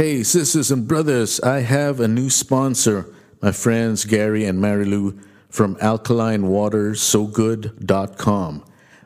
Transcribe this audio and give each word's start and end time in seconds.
Hey, 0.00 0.22
sisters 0.22 0.70
and 0.70 0.88
brothers, 0.88 1.40
I 1.40 1.60
have 1.60 2.00
a 2.00 2.08
new 2.08 2.30
sponsor, 2.30 3.12
my 3.42 3.52
friends 3.52 4.06
Gary 4.06 4.46
and 4.46 4.58
Marilu 4.58 5.22
from 5.50 5.76
alkalinewatersogood.com. 5.76 8.64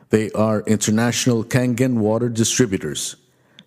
They 0.09 0.31
are 0.31 0.61
international 0.61 1.43
Kangen 1.43 1.95
water 1.95 2.29
distributors. 2.29 3.17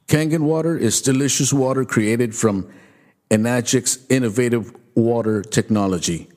Kangen 0.06 0.41
water 0.41 0.75
is 0.75 1.03
delicious 1.03 1.53
water 1.53 1.85
created 1.85 2.35
from 2.35 2.67
Enagic's 3.30 3.98
innovative 4.08 4.74
water 4.95 5.42
technology. 5.42 6.30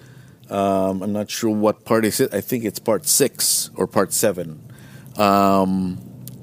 Um, 0.48 1.02
I'm 1.02 1.12
not 1.12 1.32
sure 1.32 1.50
what 1.50 1.86
part 1.86 2.06
is 2.06 2.20
it. 2.20 2.36
I 2.36 2.42
think 2.42 2.66
it's 2.66 2.78
part 2.78 3.08
six 3.08 3.72
or 3.76 3.88
part 3.88 4.14
seven. 4.14 4.72
Um, 5.18 5.98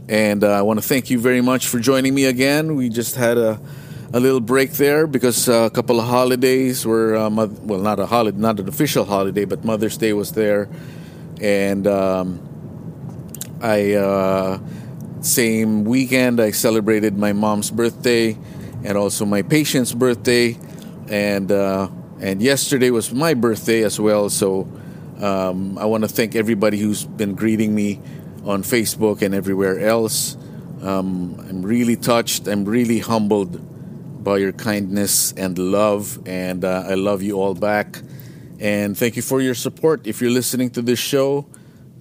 and 0.09 0.43
uh, 0.43 0.51
I 0.51 0.63
want 0.63 0.83
to 0.83 0.87
thank 0.87 1.09
you 1.09 1.21
very 1.21 1.41
much 1.41 1.69
for 1.69 1.79
joining 1.79 2.17
me 2.17 2.25
again. 2.25 2.75
We 2.75 2.89
just 2.89 3.15
had 3.15 3.39
a, 3.39 3.61
a 4.13 4.19
little 4.19 4.41
break 4.41 4.73
there 4.73 5.07
because 5.07 5.49
uh, 5.49 5.53
a 5.53 5.71
couple 5.71 6.01
of 6.01 6.09
holidays 6.09 6.85
were, 6.85 7.15
uh, 7.15 7.31
well, 7.31 7.79
not 7.79 8.01
a 8.01 8.07
holiday, 8.07 8.37
not 8.37 8.59
an 8.59 8.69
official 8.69 9.05
holiday, 9.05 9.45
but 9.45 9.65
Mother's 9.65 9.97
Day 9.97 10.13
was 10.15 10.33
there. 10.33 10.69
And 11.41 11.87
um, 11.87 12.49
I, 13.63 13.95
uh, 13.95 14.59
same 15.21 15.85
weekend, 15.85 16.41
I 16.41 16.51
celebrated 16.51 17.17
my 17.17 17.33
mom's 17.33 17.71
birthday 17.71 18.37
and 18.85 18.99
also 18.99 19.25
my 19.25 19.43
patient's 19.43 19.95
birthday. 19.95 20.59
And 21.09 21.51
uh, 21.53 21.89
and 22.21 22.41
yesterday 22.41 22.91
was 22.91 23.13
my 23.13 23.35
birthday 23.35 23.83
as 23.83 23.99
well, 23.99 24.31
so 24.31 24.69
um, 25.21 25.77
I 25.77 25.87
want 25.87 26.05
to 26.05 26.09
thank 26.09 26.37
everybody 26.37 26.79
who's 26.79 27.05
been 27.05 27.35
greeting 27.35 27.75
me 27.75 28.01
on 28.45 28.63
Facebook 28.63 29.23
and 29.23 29.35
everywhere 29.35 29.81
else. 29.81 30.37
Um, 30.83 31.37
I'm 31.49 31.63
really 31.63 31.97
touched. 31.97 32.47
I'm 32.47 32.65
really 32.65 33.01
humbled 33.01 34.25
by 34.25 34.39
your 34.39 34.53
kindness 34.53 35.33
and 35.33 35.59
love, 35.59 36.19
and 36.27 36.65
uh, 36.65 36.85
I 36.89 36.95
love 36.95 37.23
you 37.23 37.41
all 37.41 37.55
back. 37.55 38.01
And 38.61 38.97
thank 38.97 39.17
you 39.17 39.23
for 39.23 39.41
your 39.41 39.55
support. 39.55 40.07
If 40.07 40.21
you're 40.21 40.31
listening 40.31 40.71
to 40.71 40.83
this 40.83 41.01
show, 41.01 41.47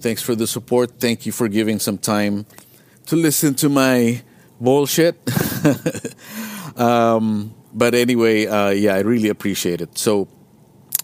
thanks 0.02 0.20
for 0.20 0.34
the 0.34 0.46
support. 0.46 0.98
Thank 0.98 1.24
you 1.26 1.32
for 1.32 1.48
giving 1.48 1.78
some 1.78 1.96
time 1.96 2.44
to 3.06 3.16
listen 3.16 3.54
to 3.54 3.68
my 3.68 4.22
bullshit. 4.60 5.16
um, 6.76 7.54
but 7.72 7.94
anyway, 7.94 8.46
uh, 8.46 8.70
yeah, 8.70 8.94
I 8.94 9.00
really 9.00 9.28
appreciate 9.28 9.80
it. 9.80 9.96
So, 9.96 10.28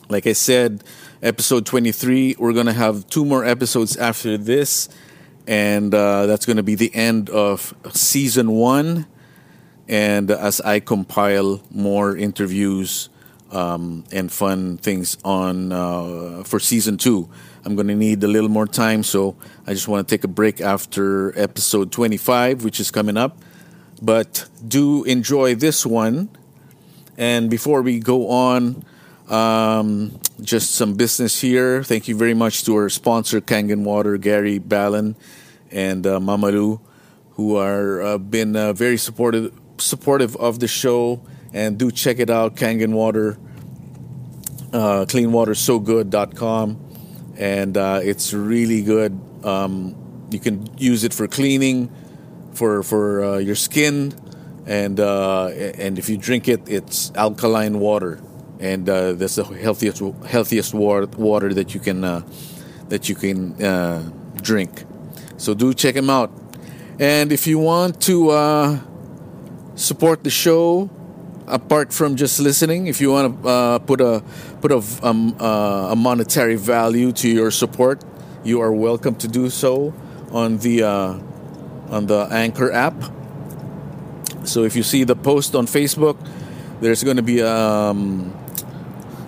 like 0.08 0.26
I 0.26 0.32
said, 0.32 0.82
episode 1.22 1.64
23, 1.64 2.36
we're 2.38 2.52
going 2.52 2.66
to 2.66 2.72
have 2.72 3.08
two 3.08 3.24
more 3.24 3.44
episodes 3.44 3.96
after 3.96 4.36
this. 4.36 4.88
And 5.46 5.94
uh, 5.94 6.26
that's 6.26 6.44
going 6.44 6.58
to 6.58 6.62
be 6.62 6.74
the 6.74 6.94
end 6.94 7.30
of 7.30 7.74
season 7.92 8.50
one. 8.50 9.06
And 9.86 10.30
as 10.30 10.60
I 10.60 10.80
compile 10.80 11.62
more 11.70 12.14
interviews 12.16 13.08
um, 13.50 14.04
and 14.12 14.30
fun 14.30 14.76
things 14.76 15.16
on 15.24 15.72
uh, 15.72 16.42
for 16.44 16.60
season 16.60 16.98
two, 16.98 17.30
I'm 17.64 17.74
going 17.74 17.88
to 17.88 17.94
need 17.94 18.22
a 18.24 18.28
little 18.28 18.48
more 18.48 18.66
time. 18.66 19.02
So 19.02 19.36
I 19.66 19.72
just 19.72 19.88
want 19.88 20.06
to 20.06 20.14
take 20.14 20.24
a 20.24 20.28
break 20.28 20.60
after 20.60 21.38
episode 21.38 21.92
25, 21.92 22.64
which 22.64 22.80
is 22.80 22.90
coming 22.90 23.16
up. 23.16 23.38
But 24.00 24.48
do 24.66 25.04
enjoy 25.04 25.54
this 25.54 25.84
one 25.84 26.30
and 27.18 27.50
before 27.50 27.82
we 27.82 27.98
go 27.98 28.30
on, 28.30 28.84
um, 29.28 30.20
just 30.40 30.76
some 30.76 30.94
business 30.94 31.40
here. 31.40 31.82
Thank 31.82 32.06
you 32.06 32.16
very 32.16 32.32
much 32.32 32.64
to 32.64 32.76
our 32.76 32.88
sponsor, 32.88 33.40
Kangen 33.40 33.82
Water, 33.82 34.16
Gary 34.16 34.58
Ballin, 34.58 35.16
and 35.72 36.06
uh, 36.06 36.20
Mamalu, 36.20 36.80
who 37.32 37.56
are 37.56 38.00
uh, 38.00 38.18
been 38.18 38.54
uh, 38.54 38.72
very 38.72 38.96
supportive 38.96 39.52
supportive 39.78 40.36
of 40.36 40.60
the 40.60 40.68
show. 40.68 41.20
And 41.52 41.76
do 41.76 41.90
check 41.90 42.20
it 42.20 42.30
out, 42.30 42.54
Kangen 42.54 42.92
Water, 42.92 43.36
uh, 44.72 45.06
cleanwatersogood.com. 45.08 46.87
And 47.38 47.76
uh, 47.76 48.00
it's 48.02 48.34
really 48.34 48.82
good. 48.82 49.18
Um, 49.44 49.94
you 50.30 50.40
can 50.40 50.68
use 50.76 51.04
it 51.04 51.14
for 51.14 51.26
cleaning, 51.28 51.88
for, 52.52 52.82
for 52.82 53.24
uh, 53.24 53.38
your 53.38 53.54
skin, 53.54 54.12
and 54.66 55.00
uh, 55.00 55.46
and 55.46 55.98
if 55.98 56.10
you 56.10 56.18
drink 56.18 56.48
it, 56.48 56.68
it's 56.68 57.10
alkaline 57.14 57.78
water, 57.78 58.20
and 58.60 58.86
uh, 58.88 59.12
that's 59.12 59.36
the 59.36 59.44
healthiest 59.44 60.02
healthiest 60.26 60.74
water, 60.74 61.54
that 61.54 61.72
you 61.74 61.80
can 61.80 62.04
uh, 62.04 62.22
that 62.88 63.08
you 63.08 63.14
can 63.14 63.54
drink. 64.42 64.84
So 65.38 65.54
do 65.54 65.72
check 65.72 65.94
them 65.94 66.10
out, 66.10 66.30
and 66.98 67.32
if 67.32 67.46
you 67.46 67.58
want 67.60 68.02
to 68.02 68.82
support 69.76 70.22
the 70.24 70.30
show, 70.30 70.90
apart 71.48 71.92
from 71.92 72.16
just 72.16 72.40
listening, 72.40 72.86
if 72.86 73.00
you 73.00 73.10
want 73.10 73.42
to 73.42 73.48
uh, 73.48 73.78
put 73.80 74.00
a 74.00 74.22
put 74.60 74.72
a, 74.72 74.82
um, 75.02 75.36
a 75.40 75.94
monetary 75.96 76.56
value 76.56 77.12
to 77.12 77.28
your 77.28 77.50
support, 77.50 78.02
you 78.44 78.60
are 78.60 78.72
welcome 78.72 79.14
to 79.16 79.28
do 79.28 79.50
so 79.50 79.92
on 80.32 80.58
the 80.58 80.82
on 80.82 82.06
the 82.06 82.28
Anchor 82.30 82.70
app 82.72 82.94
so 84.48 84.64
if 84.64 84.74
you 84.74 84.82
see 84.82 85.04
the 85.04 85.14
post 85.16 85.54
on 85.54 85.66
Facebook, 85.66 86.16
there's 86.80 87.04
going 87.04 87.16
to 87.16 87.22
be 87.22 87.42
um, 87.42 88.34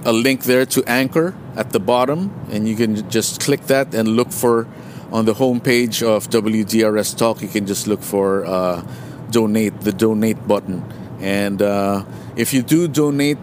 a 0.04 0.12
link 0.12 0.44
there 0.44 0.64
to 0.66 0.82
Anchor 0.84 1.34
at 1.56 1.70
the 1.70 1.80
bottom, 1.80 2.32
and 2.50 2.66
you 2.66 2.74
can 2.74 3.08
just 3.10 3.40
click 3.40 3.66
that 3.66 3.94
and 3.94 4.08
look 4.08 4.32
for 4.32 4.66
on 5.12 5.26
the 5.26 5.34
homepage 5.34 6.02
of 6.02 6.30
WDRS 6.30 7.16
Talk. 7.16 7.42
You 7.42 7.48
can 7.48 7.66
just 7.66 7.86
look 7.86 8.02
for 8.02 8.46
uh, 8.46 8.82
donate, 9.30 9.80
the 9.82 9.92
donate 9.92 10.46
button, 10.48 10.84
and 11.20 11.60
uh, 11.62 12.04
if 12.36 12.52
you 12.54 12.62
do 12.62 12.88
donate 12.88 13.38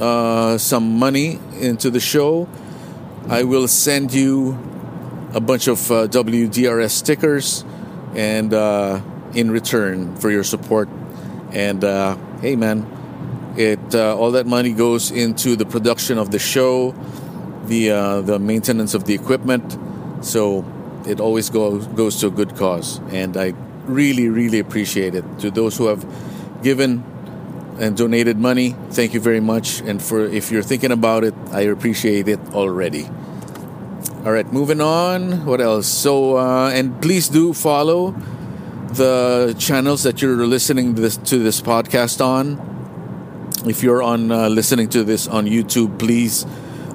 uh, 0.00 0.58
some 0.58 0.98
money 0.98 1.38
into 1.60 1.90
the 1.90 2.00
show, 2.00 2.48
I 3.28 3.44
will 3.44 3.68
send 3.68 4.12
you 4.12 4.58
a 5.32 5.40
bunch 5.40 5.66
of 5.68 5.90
uh, 5.90 6.06
WDRS 6.08 6.90
stickers, 6.90 7.64
and 8.14 8.52
uh, 8.52 9.00
in 9.34 9.50
return 9.50 10.14
for 10.16 10.30
your 10.30 10.44
support 10.44 10.88
and 11.52 11.84
uh, 11.84 12.16
hey, 12.40 12.56
man, 12.56 12.84
It 13.56 13.94
uh, 13.94 14.18
all 14.18 14.32
that 14.32 14.46
money 14.46 14.72
goes 14.72 15.12
into 15.12 15.54
the 15.54 15.64
production 15.64 16.18
of 16.18 16.30
the 16.30 16.40
show, 16.40 16.92
the 17.70 18.22
the 18.26 18.38
maintenance 18.38 18.94
of 18.94 19.04
the 19.04 19.14
equipment. 19.14 19.78
So 20.20 20.64
it 21.06 21.20
always 21.20 21.50
goes 21.50 21.86
goes 21.94 22.18
to 22.20 22.26
a 22.26 22.30
good 22.30 22.56
cause, 22.56 22.98
and 23.12 23.36
I 23.36 23.54
really 23.86 24.28
really 24.28 24.58
appreciate 24.58 25.14
it. 25.14 25.22
To 25.38 25.50
those 25.54 25.78
who 25.78 25.86
have 25.86 26.02
given 26.62 27.04
and 27.78 27.96
donated 27.96 28.38
money, 28.38 28.76
thank 28.90 29.14
you 29.14 29.20
very 29.20 29.40
much. 29.40 29.80
And 29.80 30.02
for 30.02 30.24
if 30.24 30.50
you're 30.50 30.62
thinking 30.62 30.92
about 30.92 31.24
it, 31.24 31.34
I 31.50 31.62
appreciate 31.62 32.28
it 32.28 32.40
already. 32.52 33.08
All 34.24 34.32
right, 34.32 34.50
moving 34.52 34.80
on. 34.80 35.44
What 35.44 35.60
else? 35.60 35.86
So 35.86 36.36
uh, 36.36 36.70
and 36.70 37.00
please 37.02 37.28
do 37.28 37.52
follow 37.52 38.14
the 38.92 39.54
channels 39.58 40.04
that 40.04 40.22
you're 40.22 40.46
listening 40.46 40.94
this, 40.94 41.16
to 41.16 41.38
this 41.38 41.60
podcast 41.60 42.24
on 42.24 42.74
if 43.66 43.82
you're 43.82 44.02
on 44.02 44.30
uh, 44.30 44.48
listening 44.48 44.88
to 44.90 45.04
this 45.04 45.26
on 45.26 45.46
YouTube, 45.46 45.98
please 45.98 46.44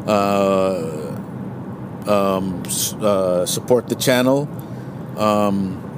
uh, 0.08 1.16
um, 2.06 2.62
uh, 3.02 3.46
support 3.46 3.90
the 3.90 3.96
channel. 3.96 4.48
Um, 5.18 5.89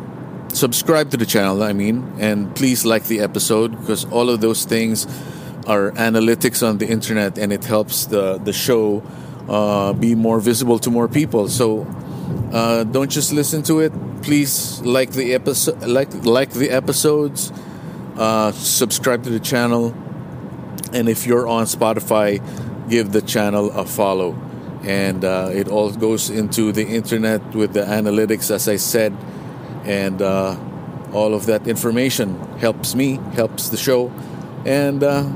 subscribe 0.55 1.11
to 1.11 1.17
the 1.17 1.25
channel, 1.25 1.63
I 1.63 1.73
mean, 1.73 2.15
and 2.19 2.55
please 2.55 2.85
like 2.85 3.05
the 3.05 3.19
episode 3.21 3.79
because 3.79 4.05
all 4.05 4.29
of 4.29 4.41
those 4.41 4.65
things 4.65 5.05
are 5.67 5.91
analytics 5.91 6.67
on 6.67 6.77
the 6.77 6.87
internet 6.87 7.37
and 7.37 7.53
it 7.53 7.63
helps 7.65 8.05
the, 8.05 8.37
the 8.37 8.53
show 8.53 9.03
uh, 9.47 9.93
be 9.93 10.15
more 10.15 10.39
visible 10.39 10.79
to 10.79 10.89
more 10.89 11.07
people. 11.07 11.47
So 11.47 11.87
uh, 12.51 12.83
don't 12.83 13.11
just 13.11 13.31
listen 13.33 13.63
to 13.63 13.79
it. 13.79 13.91
Please 14.21 14.81
like 14.81 15.11
the 15.11 15.33
episode, 15.33 15.81
like 15.83 16.13
like 16.25 16.51
the 16.51 16.69
episodes. 16.69 17.51
Uh, 18.15 18.51
subscribe 18.51 19.23
to 19.23 19.29
the 19.29 19.39
channel 19.39 19.95
and 20.93 21.07
if 21.07 21.25
you're 21.25 21.47
on 21.47 21.65
Spotify, 21.65 22.41
give 22.89 23.11
the 23.11 23.21
channel 23.21 23.71
a 23.71 23.85
follow. 23.85 24.35
And 24.83 25.23
uh, 25.23 25.49
it 25.53 25.67
all 25.69 25.91
goes 25.91 26.29
into 26.29 26.71
the 26.71 26.85
internet 26.85 27.55
with 27.55 27.73
the 27.73 27.81
analytics, 27.81 28.51
as 28.51 28.67
I 28.67 28.77
said, 28.77 29.15
and 29.85 30.21
uh, 30.21 30.57
all 31.13 31.33
of 31.33 31.45
that 31.47 31.67
information 31.67 32.39
helps 32.57 32.95
me, 32.95 33.19
helps 33.33 33.69
the 33.69 33.77
show, 33.77 34.09
and 34.65 35.03
uh, 35.03 35.27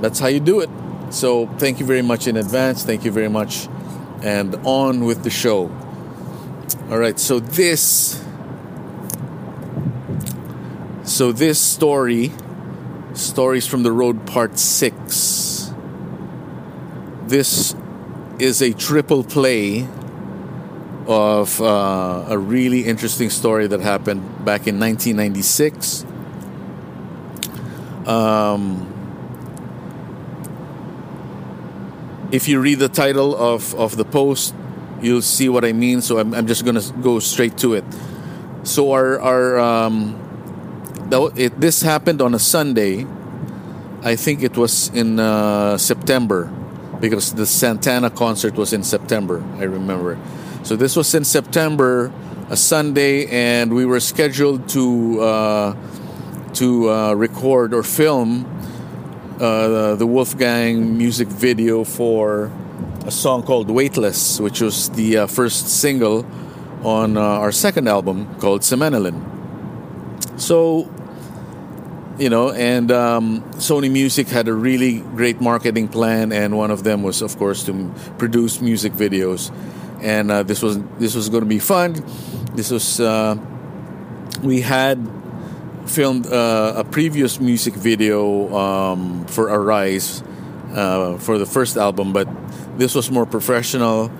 that's 0.00 0.18
how 0.18 0.28
you 0.28 0.40
do 0.40 0.60
it. 0.60 0.70
So, 1.10 1.46
thank 1.58 1.80
you 1.80 1.86
very 1.86 2.02
much 2.02 2.26
in 2.26 2.36
advance. 2.36 2.84
Thank 2.84 3.04
you 3.04 3.10
very 3.10 3.28
much, 3.28 3.68
and 4.22 4.54
on 4.64 5.04
with 5.04 5.22
the 5.22 5.30
show. 5.30 5.70
All 6.90 6.98
right, 6.98 7.18
so 7.18 7.40
this, 7.40 8.22
so 11.04 11.32
this 11.32 11.60
story 11.60 12.32
Stories 13.14 13.64
from 13.64 13.84
the 13.84 13.92
Road 13.92 14.26
Part 14.26 14.58
6. 14.58 15.72
This 17.26 17.76
is 18.40 18.60
a 18.60 18.72
triple 18.72 19.22
play 19.22 19.86
of 21.06 21.60
uh, 21.60 22.26
a 22.28 22.38
really 22.38 22.84
interesting 22.84 23.30
story 23.30 23.66
that 23.66 23.80
happened 23.80 24.22
back 24.44 24.66
in 24.66 24.78
1996. 24.80 26.04
Um, 28.06 28.90
if 32.32 32.48
you 32.48 32.60
read 32.60 32.78
the 32.78 32.88
title 32.88 33.36
of, 33.36 33.74
of 33.74 33.96
the 33.96 34.04
post, 34.04 34.54
you'll 35.00 35.22
see 35.22 35.48
what 35.48 35.64
I 35.64 35.72
mean. 35.72 36.00
So 36.00 36.18
I'm, 36.18 36.34
I'm 36.34 36.46
just 36.46 36.64
going 36.64 36.80
to 36.80 36.92
go 36.94 37.18
straight 37.18 37.56
to 37.58 37.74
it. 37.74 37.84
So 38.64 38.92
our, 38.92 39.20
our 39.20 39.58
um, 39.58 40.20
it, 41.36 41.60
this 41.60 41.82
happened 41.82 42.22
on 42.22 42.34
a 42.34 42.38
Sunday. 42.38 43.06
I 44.02 44.16
think 44.16 44.42
it 44.42 44.56
was 44.56 44.88
in 44.88 45.18
uh, 45.18 45.78
September 45.78 46.52
because 47.00 47.34
the 47.34 47.46
Santana 47.46 48.10
concert 48.10 48.54
was 48.54 48.72
in 48.72 48.82
September. 48.82 49.44
I 49.56 49.64
remember. 49.64 50.18
So 50.64 50.76
this 50.76 50.96
was 50.96 51.14
in 51.14 51.24
September, 51.24 52.10
a 52.48 52.56
Sunday, 52.56 53.26
and 53.26 53.74
we 53.74 53.84
were 53.84 54.00
scheduled 54.00 54.66
to 54.70 55.20
uh, 55.20 55.76
to 56.54 56.90
uh, 56.90 57.12
record 57.12 57.74
or 57.74 57.82
film 57.82 58.46
uh, 59.38 59.94
the 59.96 60.06
Wolfgang 60.06 60.96
music 60.96 61.28
video 61.28 61.84
for 61.84 62.50
a 63.04 63.10
song 63.10 63.42
called 63.42 63.68
"Weightless," 63.68 64.40
which 64.40 64.62
was 64.62 64.88
the 64.88 65.18
uh, 65.18 65.26
first 65.26 65.68
single 65.68 66.24
on 66.82 67.18
uh, 67.18 67.20
our 67.20 67.52
second 67.52 67.86
album 67.86 68.34
called 68.40 68.62
Semenelin. 68.62 69.20
So 70.40 70.88
you 72.18 72.30
know, 72.30 72.52
and 72.52 72.90
um, 72.90 73.42
Sony 73.56 73.90
Music 73.90 74.28
had 74.28 74.48
a 74.48 74.54
really 74.54 75.00
great 75.00 75.42
marketing 75.42 75.88
plan, 75.88 76.32
and 76.32 76.56
one 76.56 76.70
of 76.70 76.84
them 76.84 77.02
was, 77.02 77.20
of 77.20 77.36
course, 77.36 77.64
to 77.64 77.92
produce 78.16 78.62
music 78.62 78.94
videos. 78.94 79.52
And 80.00 80.30
uh, 80.30 80.42
this 80.42 80.62
was 80.62 80.78
this 80.98 81.14
was 81.14 81.28
going 81.28 81.42
to 81.42 81.48
be 81.48 81.58
fun. 81.58 81.94
This 82.54 82.70
was 82.70 83.00
uh, 83.00 83.36
we 84.42 84.60
had 84.60 84.98
filmed 85.86 86.26
uh, 86.26 86.74
a 86.76 86.84
previous 86.84 87.40
music 87.40 87.74
video 87.74 88.54
um, 88.54 89.26
for 89.26 89.48
Arise 89.48 90.22
uh, 90.72 91.18
for 91.18 91.38
the 91.38 91.46
first 91.46 91.76
album, 91.76 92.12
but 92.12 92.28
this 92.78 92.94
was 92.94 93.10
more 93.10 93.26
professional, 93.26 94.10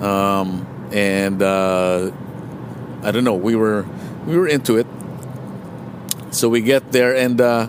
um, 0.00 0.66
and 0.92 1.42
uh, 1.42 2.10
I 3.02 3.10
don't 3.10 3.24
know. 3.24 3.34
We 3.34 3.56
were 3.56 3.86
we 4.26 4.36
were 4.36 4.48
into 4.48 4.76
it 4.76 4.86
so 6.32 6.48
we 6.48 6.62
get 6.62 6.92
there, 6.92 7.14
and 7.14 7.40
uh, 7.40 7.68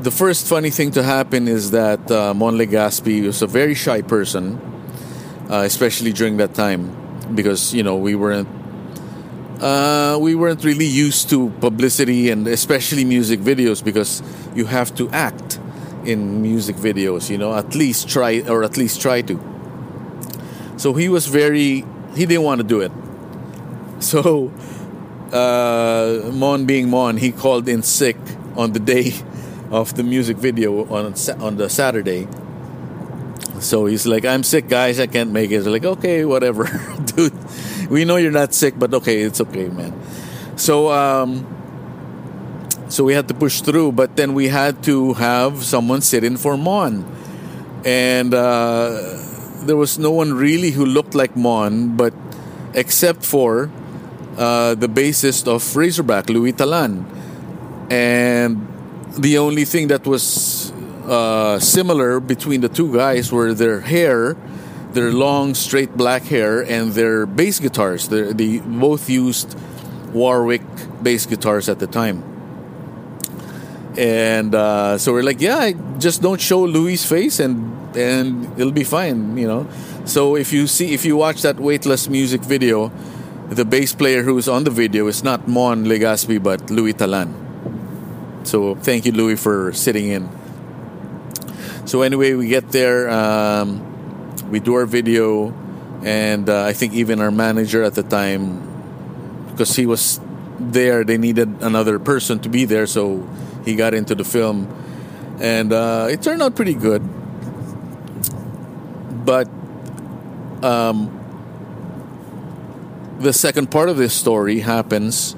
the 0.00 0.10
first 0.10 0.48
funny 0.48 0.70
thing 0.70 0.92
to 0.92 1.02
happen 1.02 1.46
is 1.46 1.70
that 1.72 2.10
uh, 2.10 2.32
Mon 2.32 2.56
Legaspi 2.56 3.22
was 3.22 3.42
a 3.42 3.46
very 3.46 3.74
shy 3.74 4.00
person, 4.00 4.58
uh, 5.50 5.62
especially 5.64 6.12
during 6.12 6.36
that 6.38 6.54
time, 6.54 6.90
because 7.34 7.74
you 7.74 7.82
know 7.82 7.96
we 7.96 8.14
weren't 8.14 8.48
uh, 9.60 10.18
we 10.20 10.34
weren't 10.34 10.64
really 10.64 10.86
used 10.86 11.30
to 11.30 11.50
publicity 11.60 12.30
and 12.30 12.46
especially 12.46 13.04
music 13.04 13.40
videos 13.40 13.82
because 13.82 14.22
you 14.54 14.66
have 14.66 14.94
to 14.94 15.08
act 15.10 15.58
in 16.04 16.42
music 16.42 16.76
videos. 16.76 17.30
You 17.30 17.38
know, 17.38 17.54
at 17.54 17.74
least 17.74 18.08
try 18.08 18.40
or 18.40 18.62
at 18.64 18.76
least 18.76 19.00
try 19.00 19.22
to. 19.22 19.40
So 20.76 20.92
he 20.92 21.08
was 21.08 21.26
very 21.26 21.84
he 22.14 22.26
didn't 22.26 22.44
want 22.44 22.60
to 22.60 22.66
do 22.66 22.80
it. 22.80 22.92
So 23.98 24.52
uh, 25.32 26.30
Mon 26.32 26.66
being 26.66 26.90
Mon, 26.90 27.16
he 27.16 27.32
called 27.32 27.66
in 27.66 27.82
sick 27.82 28.18
on 28.54 28.72
the 28.72 28.78
day 28.78 29.14
of 29.70 29.94
the 29.96 30.02
music 30.02 30.36
video 30.36 30.84
on 30.86 31.14
on 31.40 31.56
the 31.56 31.68
Saturday. 31.70 32.28
So 33.60 33.86
he's 33.86 34.06
like, 34.06 34.24
"I'm 34.24 34.42
sick, 34.42 34.68
guys. 34.68 35.00
I 35.00 35.06
can't 35.06 35.30
make 35.30 35.50
it." 35.50 35.64
They're 35.64 35.72
like, 35.72 35.84
"Okay, 35.84 36.24
whatever, 36.24 36.68
dude. 37.16 37.34
We 37.90 38.04
know 38.04 38.16
you're 38.16 38.34
not 38.34 38.54
sick, 38.54 38.78
but 38.78 38.92
okay, 38.94 39.22
it's 39.22 39.40
okay, 39.40 39.68
man." 39.68 39.94
So, 40.56 40.90
um, 40.90 41.46
so 42.88 43.04
we 43.04 43.14
had 43.14 43.28
to 43.28 43.34
push 43.34 43.60
through, 43.60 43.92
but 43.92 44.16
then 44.16 44.34
we 44.34 44.48
had 44.48 44.82
to 44.84 45.14
have 45.14 45.64
someone 45.64 46.00
sit 46.00 46.24
in 46.24 46.36
for 46.36 46.56
Mon, 46.56 47.04
and 47.84 48.34
uh, 48.34 49.20
there 49.64 49.76
was 49.76 49.98
no 49.98 50.10
one 50.10 50.34
really 50.34 50.70
who 50.70 50.86
looked 50.86 51.14
like 51.14 51.36
Mon, 51.36 51.96
but 51.96 52.14
except 52.74 53.24
for 53.24 53.70
uh, 54.36 54.74
the 54.74 54.88
bassist 54.88 55.48
of 55.48 55.64
Razorback, 55.76 56.28
Louis 56.28 56.52
Talan. 56.52 57.04
And 57.90 58.66
the 59.16 59.38
only 59.38 59.64
thing 59.64 59.88
that 59.88 60.06
was 60.06 60.72
uh, 61.06 61.58
similar 61.58 62.20
between 62.20 62.60
the 62.60 62.68
two 62.68 62.92
guys 62.92 63.30
were 63.32 63.54
their 63.54 63.80
hair, 63.80 64.36
their 64.92 65.12
long, 65.12 65.54
straight 65.54 65.96
black 65.96 66.22
hair, 66.24 66.62
and 66.62 66.92
their 66.92 67.26
bass 67.26 67.60
guitars. 67.60 68.08
They, 68.08 68.32
they 68.32 68.58
both 68.58 69.08
used 69.08 69.58
Warwick 70.12 70.62
bass 71.02 71.26
guitars 71.26 71.68
at 71.68 71.78
the 71.78 71.86
time. 71.86 72.24
And 73.96 74.54
uh, 74.54 74.98
so 74.98 75.12
we're 75.12 75.22
like, 75.22 75.40
yeah, 75.40 75.72
just 75.98 76.20
don't 76.22 76.40
show 76.40 76.64
Louis' 76.64 77.04
face, 77.04 77.40
and 77.40 77.96
and 77.96 78.44
it'll 78.58 78.72
be 78.72 78.84
fine, 78.84 79.38
you 79.38 79.46
know. 79.46 79.66
So 80.04 80.36
if 80.36 80.52
you 80.52 80.66
see, 80.66 80.92
if 80.92 81.04
you 81.04 81.16
watch 81.16 81.42
that 81.42 81.58
weightless 81.58 82.08
music 82.08 82.42
video, 82.42 82.92
the 83.48 83.64
bass 83.64 83.94
player 83.94 84.22
who's 84.22 84.48
on 84.48 84.64
the 84.64 84.70
video 84.70 85.06
is 85.06 85.24
not 85.24 85.48
Mon 85.48 85.84
Legaspi 85.84 86.42
but 86.42 86.70
Louis 86.70 86.92
Talan. 86.92 87.32
So 88.46 88.74
thank 88.74 89.06
you, 89.06 89.12
Louis, 89.12 89.36
for 89.36 89.72
sitting 89.72 90.08
in. 90.08 90.28
So 91.86 92.02
anyway, 92.02 92.34
we 92.34 92.48
get 92.48 92.70
there, 92.70 93.08
um, 93.08 93.80
we 94.50 94.58
do 94.58 94.74
our 94.74 94.86
video, 94.86 95.54
and 96.02 96.50
uh, 96.50 96.64
I 96.64 96.72
think 96.72 96.94
even 96.94 97.20
our 97.20 97.30
manager 97.30 97.84
at 97.84 97.94
the 97.94 98.02
time, 98.02 98.58
because 99.52 99.76
he 99.76 99.86
was 99.86 100.18
there, 100.58 101.04
they 101.04 101.16
needed 101.16 101.62
another 101.62 102.00
person 102.00 102.40
to 102.40 102.48
be 102.48 102.64
there, 102.64 102.88
so 102.88 103.24
he 103.64 103.76
got 103.76 103.94
into 103.94 104.16
the 104.16 104.24
film, 104.24 104.66
and 105.40 105.72
uh, 105.72 106.08
it 106.10 106.22
turned 106.22 106.42
out 106.42 106.56
pretty 106.56 106.74
good. 106.74 107.02
But 109.24 109.46
um, 110.64 111.06
the 113.20 113.32
second 113.32 113.70
part 113.70 113.88
of 113.88 113.96
this 113.96 114.12
story 114.12 114.58
happens, 114.58 115.36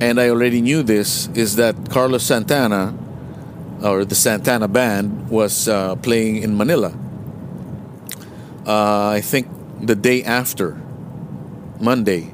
and 0.00 0.18
I 0.18 0.30
already 0.30 0.60
knew 0.60 0.82
this, 0.82 1.28
is 1.28 1.54
that 1.56 1.90
Carlos 1.90 2.24
Santana 2.24 2.92
or 3.82 4.04
the 4.04 4.14
Santana 4.14 4.68
band 4.68 5.30
was 5.30 5.68
uh, 5.68 5.96
playing 5.96 6.42
in 6.42 6.56
Manila. 6.56 6.92
Uh, 8.66 9.08
I 9.08 9.20
think 9.20 9.48
the 9.80 9.94
day 9.94 10.22
after, 10.22 10.80
Monday, 11.80 12.32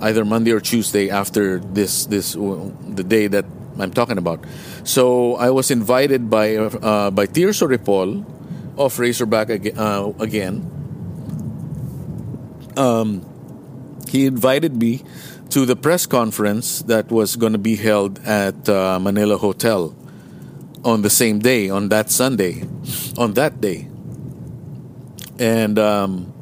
either 0.00 0.24
Monday 0.24 0.52
or 0.52 0.60
Tuesday 0.60 1.10
after 1.10 1.58
this 1.58 2.06
this 2.06 2.32
the 2.32 3.04
day 3.06 3.26
that 3.26 3.44
I'm 3.78 3.92
talking 3.92 4.18
about. 4.18 4.44
So 4.84 5.36
I 5.36 5.50
was 5.50 5.70
invited 5.70 6.30
by 6.30 6.56
uh, 6.56 7.10
by 7.10 7.26
Tirso 7.26 7.68
Ripoll 7.68 8.24
of 8.78 8.98
Razorback 8.98 9.50
uh, 9.50 10.12
again. 10.18 10.64
Um, 12.76 13.26
he 14.08 14.26
invited 14.26 14.74
me 14.80 15.02
to 15.50 15.66
the 15.66 15.76
press 15.76 16.06
conference 16.06 16.82
that 16.82 17.10
was 17.10 17.36
going 17.36 17.52
to 17.52 17.58
be 17.58 17.76
held 17.76 18.18
at 18.20 18.68
uh, 18.68 18.98
Manila 19.00 19.36
Hotel 19.36 19.94
on 20.84 21.02
the 21.02 21.10
same 21.10 21.38
day, 21.38 21.70
on 21.70 21.88
that 21.88 22.10
Sunday, 22.10 22.62
on 23.16 23.34
that 23.34 23.60
day. 23.60 23.88
And 25.38 25.78
um, 25.78 26.32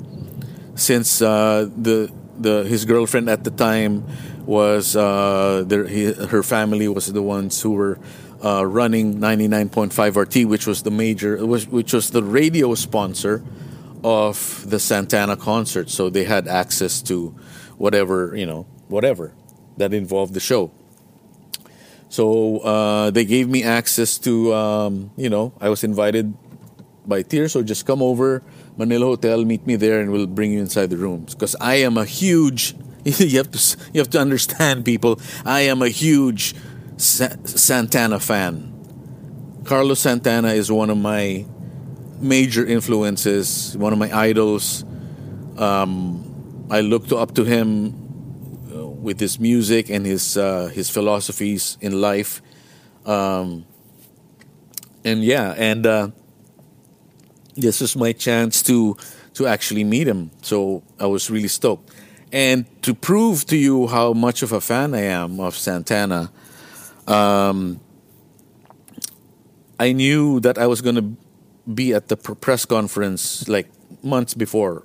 since 0.74 1.22
uh, 1.22 1.68
the 1.76 2.10
the 2.38 2.64
his 2.64 2.84
girlfriend 2.84 3.28
at 3.28 3.44
the 3.44 3.50
time 3.50 4.04
was 4.46 4.96
uh, 4.96 5.64
there, 5.66 5.86
he, 5.86 6.12
her 6.12 6.42
family 6.42 6.88
was 6.88 7.12
the 7.12 7.22
ones 7.22 7.60
who 7.60 7.72
were 7.72 7.98
uh, 8.44 8.64
running 8.64 9.18
99.5 9.18 10.16
RT, 10.16 10.48
which 10.48 10.66
was 10.66 10.82
the 10.82 10.90
major, 10.90 11.44
which 11.44 11.92
was 11.92 12.10
the 12.10 12.22
radio 12.22 12.74
sponsor 12.74 13.42
of 14.04 14.64
the 14.68 14.78
Santana 14.78 15.36
concert. 15.36 15.90
So 15.90 16.08
they 16.08 16.24
had 16.24 16.46
access 16.48 17.02
to 17.02 17.34
whatever 17.76 18.34
you 18.36 18.46
know, 18.46 18.66
whatever 18.88 19.34
that 19.76 19.92
involved 19.92 20.34
the 20.34 20.40
show. 20.40 20.72
So 22.08 22.58
uh, 22.60 23.10
they 23.10 23.24
gave 23.24 23.48
me 23.48 23.62
access 23.62 24.18
to, 24.18 24.54
um, 24.54 25.10
you 25.16 25.28
know, 25.28 25.52
I 25.60 25.68
was 25.68 25.84
invited 25.84 26.34
by 27.06 27.22
Tears, 27.22 27.52
so 27.52 27.62
just 27.62 27.86
come 27.86 28.02
over 28.02 28.42
Manila 28.76 29.06
Hotel, 29.06 29.44
meet 29.44 29.66
me 29.66 29.76
there, 29.76 30.00
and 30.00 30.12
we'll 30.12 30.26
bring 30.26 30.52
you 30.52 30.60
inside 30.60 30.90
the 30.90 30.96
rooms. 30.96 31.34
Because 31.34 31.56
I 31.60 31.76
am 31.76 31.96
a 31.96 32.04
huge, 32.04 32.74
you 33.04 33.38
have 33.38 33.50
to, 33.50 33.76
you 33.92 34.00
have 34.00 34.10
to 34.10 34.20
understand, 34.20 34.84
people. 34.84 35.20
I 35.44 35.62
am 35.62 35.82
a 35.82 35.88
huge 35.88 36.54
Sa- 36.96 37.36
Santana 37.44 38.20
fan. 38.20 38.74
Carlos 39.64 40.00
Santana 40.00 40.48
is 40.48 40.72
one 40.72 40.90
of 40.90 40.96
my 40.96 41.44
major 42.20 42.64
influences, 42.66 43.76
one 43.76 43.92
of 43.92 43.98
my 43.98 44.16
idols. 44.16 44.84
Um, 45.56 46.66
I 46.70 46.80
looked 46.80 47.12
up 47.12 47.34
to 47.34 47.44
him 47.44 48.07
with 48.98 49.20
his 49.20 49.38
music 49.38 49.90
and 49.90 50.04
his 50.04 50.36
uh, 50.36 50.66
his 50.74 50.90
philosophies 50.90 51.78
in 51.80 52.00
life. 52.00 52.42
Um, 53.06 53.64
and 55.04 55.24
yeah, 55.24 55.54
and 55.56 55.86
uh, 55.86 56.08
this 57.54 57.80
was 57.80 57.96
my 57.96 58.12
chance 58.12 58.62
to 58.62 58.96
to 59.34 59.46
actually 59.46 59.84
meet 59.84 60.06
him. 60.06 60.30
So 60.42 60.82
I 60.98 61.06
was 61.06 61.30
really 61.30 61.48
stoked. 61.48 61.90
And 62.32 62.66
to 62.82 62.94
prove 62.94 63.46
to 63.46 63.56
you 63.56 63.86
how 63.86 64.12
much 64.12 64.42
of 64.42 64.52
a 64.52 64.60
fan 64.60 64.94
I 64.94 65.02
am 65.02 65.40
of 65.40 65.56
Santana, 65.56 66.30
um, 67.06 67.80
I 69.80 69.92
knew 69.92 70.40
that 70.40 70.58
I 70.58 70.66
was 70.66 70.82
going 70.82 70.96
to 70.96 71.16
be 71.72 71.94
at 71.94 72.08
the 72.08 72.16
press 72.16 72.66
conference 72.66 73.48
like 73.48 73.68
months 74.02 74.34
before. 74.34 74.84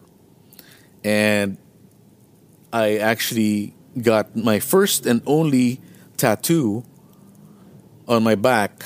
And 1.03 1.57
I 2.71 2.97
actually 2.97 3.73
got 4.01 4.35
my 4.35 4.59
first 4.59 5.05
and 5.05 5.21
only 5.25 5.81
tattoo 6.17 6.83
on 8.07 8.23
my 8.23 8.35
back, 8.35 8.85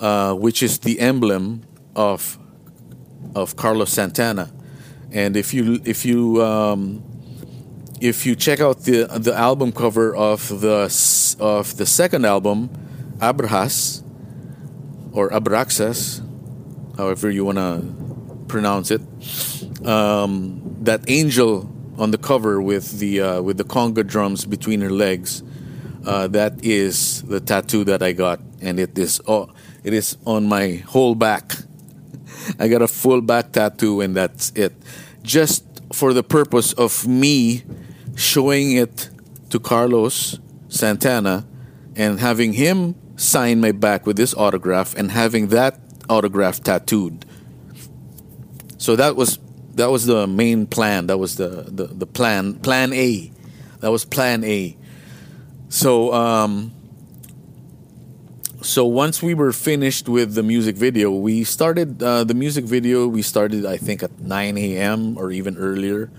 uh, 0.00 0.34
which 0.34 0.62
is 0.62 0.80
the 0.80 1.00
emblem 1.00 1.62
of 1.94 2.38
of 3.34 3.56
Carlos 3.56 3.90
Santana. 3.90 4.50
And 5.12 5.36
if 5.36 5.54
you 5.54 5.80
if 5.84 6.04
you 6.04 6.42
um, 6.42 7.02
if 8.00 8.26
you 8.26 8.34
check 8.34 8.60
out 8.60 8.80
the 8.84 9.04
the 9.04 9.34
album 9.34 9.72
cover 9.72 10.14
of 10.14 10.60
the 10.60 10.92
of 11.40 11.76
the 11.76 11.86
second 11.86 12.24
album, 12.24 12.70
Abrahas 13.20 14.02
or 15.12 15.30
Abraxas, 15.30 16.22
however 16.96 17.30
you 17.30 17.44
want 17.44 17.58
to 17.58 18.44
pronounce 18.48 18.90
it, 18.90 19.02
um, 19.86 20.76
that 20.82 21.08
angel 21.08 21.70
on 21.98 22.10
the 22.10 22.18
cover 22.18 22.62
with 22.62 22.98
the 22.98 23.20
uh, 23.20 23.42
with 23.42 23.58
the 23.58 23.64
conga 23.64 24.06
drums 24.06 24.44
between 24.44 24.80
her 24.80 24.90
legs, 24.90 25.42
uh, 26.06 26.28
that 26.28 26.64
is 26.64 27.22
the 27.22 27.40
tattoo 27.40 27.84
that 27.84 28.02
I 28.02 28.12
got, 28.12 28.40
and 28.60 28.78
it 28.78 28.96
is 28.98 29.20
oh, 29.26 29.50
it 29.84 29.92
is 29.92 30.16
on 30.24 30.48
my 30.48 30.76
whole 30.86 31.14
back. 31.14 31.52
I 32.58 32.68
got 32.68 32.82
a 32.82 32.88
full 32.88 33.20
back 33.20 33.52
tattoo, 33.52 34.00
and 34.00 34.16
that's 34.16 34.50
it. 34.54 34.72
Just 35.22 35.64
for 35.92 36.12
the 36.12 36.22
purpose 36.22 36.72
of 36.74 37.06
me 37.06 37.64
showing 38.16 38.72
it 38.72 39.10
to 39.50 39.58
Carlos 39.58 40.38
Santana 40.68 41.46
and 41.96 42.20
having 42.20 42.52
him 42.52 42.94
sign 43.16 43.60
my 43.60 43.72
back 43.72 44.06
with 44.06 44.16
this 44.16 44.34
autograph 44.34 44.94
and 44.94 45.10
having 45.10 45.48
that 45.48 45.80
autograph 46.08 46.62
tattooed. 46.62 47.24
So 48.76 48.94
that 48.96 49.16
was 49.16 49.38
that 49.78 49.90
was 49.90 50.06
the 50.06 50.26
main 50.26 50.66
plan. 50.66 51.06
That 51.06 51.18
was 51.18 51.36
the 51.36 51.64
the, 51.66 51.86
the 51.86 52.06
plan 52.06 52.54
plan 52.54 52.92
A. 52.92 53.30
That 53.80 53.90
was 53.90 54.04
plan 54.04 54.44
A. 54.44 54.76
So 55.68 56.12
um, 56.12 56.72
so 58.60 58.84
once 58.84 59.22
we 59.22 59.34
were 59.34 59.52
finished 59.52 60.08
with 60.08 60.34
the 60.34 60.42
music 60.42 60.76
video, 60.76 61.12
we 61.12 61.44
started 61.44 62.02
uh, 62.02 62.24
the 62.24 62.34
music 62.34 62.64
video. 62.64 63.06
We 63.06 63.22
started, 63.22 63.64
I 63.64 63.76
think, 63.76 64.02
at 64.02 64.18
9 64.18 64.58
a.m. 64.58 65.16
or 65.16 65.30
even 65.30 65.56
earlier. 65.56 66.10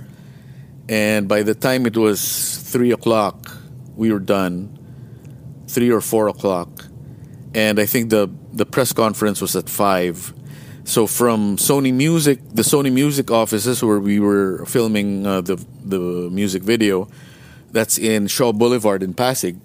And 0.88 1.28
by 1.28 1.44
the 1.44 1.54
time 1.54 1.86
it 1.86 1.98
was 1.98 2.58
three 2.64 2.92
o'clock, 2.92 3.52
we 3.96 4.12
were 4.12 4.20
done. 4.24 4.78
Three 5.68 5.92
or 5.92 6.02
four 6.02 6.30
o'clock, 6.30 6.88
and 7.54 7.80
I 7.80 7.86
think 7.86 8.10
the 8.10 8.28
the 8.52 8.66
press 8.66 8.92
conference 8.92 9.40
was 9.40 9.56
at 9.56 9.70
five. 9.70 10.34
So 10.90 11.06
from 11.06 11.58
Sony 11.58 11.94
Music, 11.94 12.40
the 12.52 12.64
Sony 12.64 12.92
Music 12.92 13.30
offices 13.30 13.84
where 13.84 14.00
we 14.00 14.20
were 14.20 14.66
filming 14.66 15.24
uh, 15.24 15.42
the 15.42 15.64
the 15.86 16.00
music 16.32 16.64
video, 16.64 17.08
that's 17.72 18.00
in 18.00 18.26
Shaw 18.26 18.52
Boulevard 18.52 19.04
in 19.04 19.14
Pasig. 19.14 19.62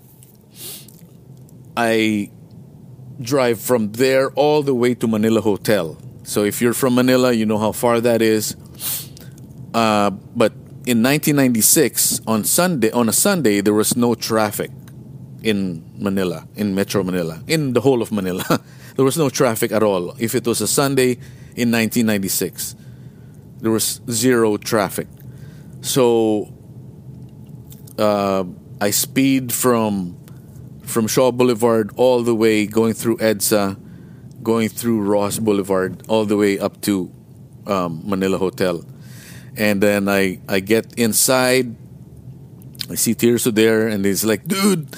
I 1.78 2.30
drive 3.18 3.58
from 3.58 3.92
there 3.92 4.32
all 4.32 4.62
the 4.62 4.74
way 4.74 4.94
to 4.96 5.08
Manila 5.08 5.40
Hotel. 5.40 5.96
So 6.24 6.44
if 6.44 6.60
you're 6.60 6.74
from 6.74 6.94
Manila, 6.94 7.32
you 7.32 7.46
know 7.46 7.58
how 7.58 7.72
far 7.72 8.02
that 8.02 8.20
is. 8.20 8.54
Uh, 9.72 10.10
but 10.36 10.52
in 10.84 11.00
1996, 11.00 12.20
on 12.26 12.44
Sunday, 12.44 12.90
on 12.90 13.08
a 13.08 13.14
Sunday, 13.14 13.62
there 13.62 13.72
was 13.72 13.96
no 13.96 14.14
traffic 14.14 14.70
in 15.42 15.88
Manila, 15.96 16.46
in 16.54 16.74
Metro 16.74 17.02
Manila, 17.02 17.40
in 17.46 17.72
the 17.72 17.80
whole 17.80 18.02
of 18.02 18.12
Manila. 18.12 18.44
there 18.94 19.04
was 19.04 19.16
no 19.16 19.28
traffic 19.28 19.72
at 19.72 19.82
all. 19.82 20.14
If 20.18 20.34
it 20.34 20.46
was 20.46 20.60
a 20.60 20.68
Sunday 20.68 21.12
in 21.56 21.70
1996, 21.70 22.76
there 23.60 23.70
was 23.70 24.00
zero 24.10 24.56
traffic. 24.56 25.08
So 25.80 26.52
uh, 27.98 28.44
I 28.80 28.90
speed 28.90 29.52
from 29.52 30.18
from 30.82 31.06
Shaw 31.06 31.32
Boulevard 31.32 31.92
all 31.96 32.22
the 32.22 32.34
way, 32.34 32.66
going 32.66 32.92
through 32.94 33.16
EDSA, 33.16 33.76
going 34.42 34.68
through 34.68 35.00
Roxas 35.00 35.40
Boulevard, 35.40 36.02
all 36.08 36.26
the 36.26 36.36
way 36.36 36.58
up 36.58 36.80
to 36.82 37.10
um, 37.66 38.02
Manila 38.04 38.38
Hotel. 38.38 38.84
And 39.56 39.80
then 39.80 40.08
I, 40.08 40.40
I 40.48 40.60
get 40.60 40.94
inside, 40.98 41.74
I 42.90 42.96
see 42.96 43.14
Tirso 43.14 43.54
there, 43.54 43.88
and 43.88 44.04
he's 44.04 44.24
like, 44.24 44.46
dude, 44.46 44.94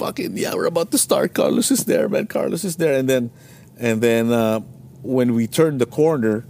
fucking, 0.00 0.36
yeah, 0.36 0.54
we're 0.54 0.64
about 0.64 0.90
to 0.92 0.98
start. 0.98 1.34
Carlos 1.34 1.70
is 1.70 1.84
there, 1.84 2.08
man. 2.08 2.26
Carlos 2.26 2.64
is 2.64 2.76
there. 2.76 2.98
And 2.98 3.08
then, 3.08 3.30
and 3.78 4.00
then 4.00 4.32
uh, 4.32 4.60
when 5.02 5.34
we 5.34 5.46
turned 5.46 5.80
the 5.80 5.86
corner, 5.86 6.44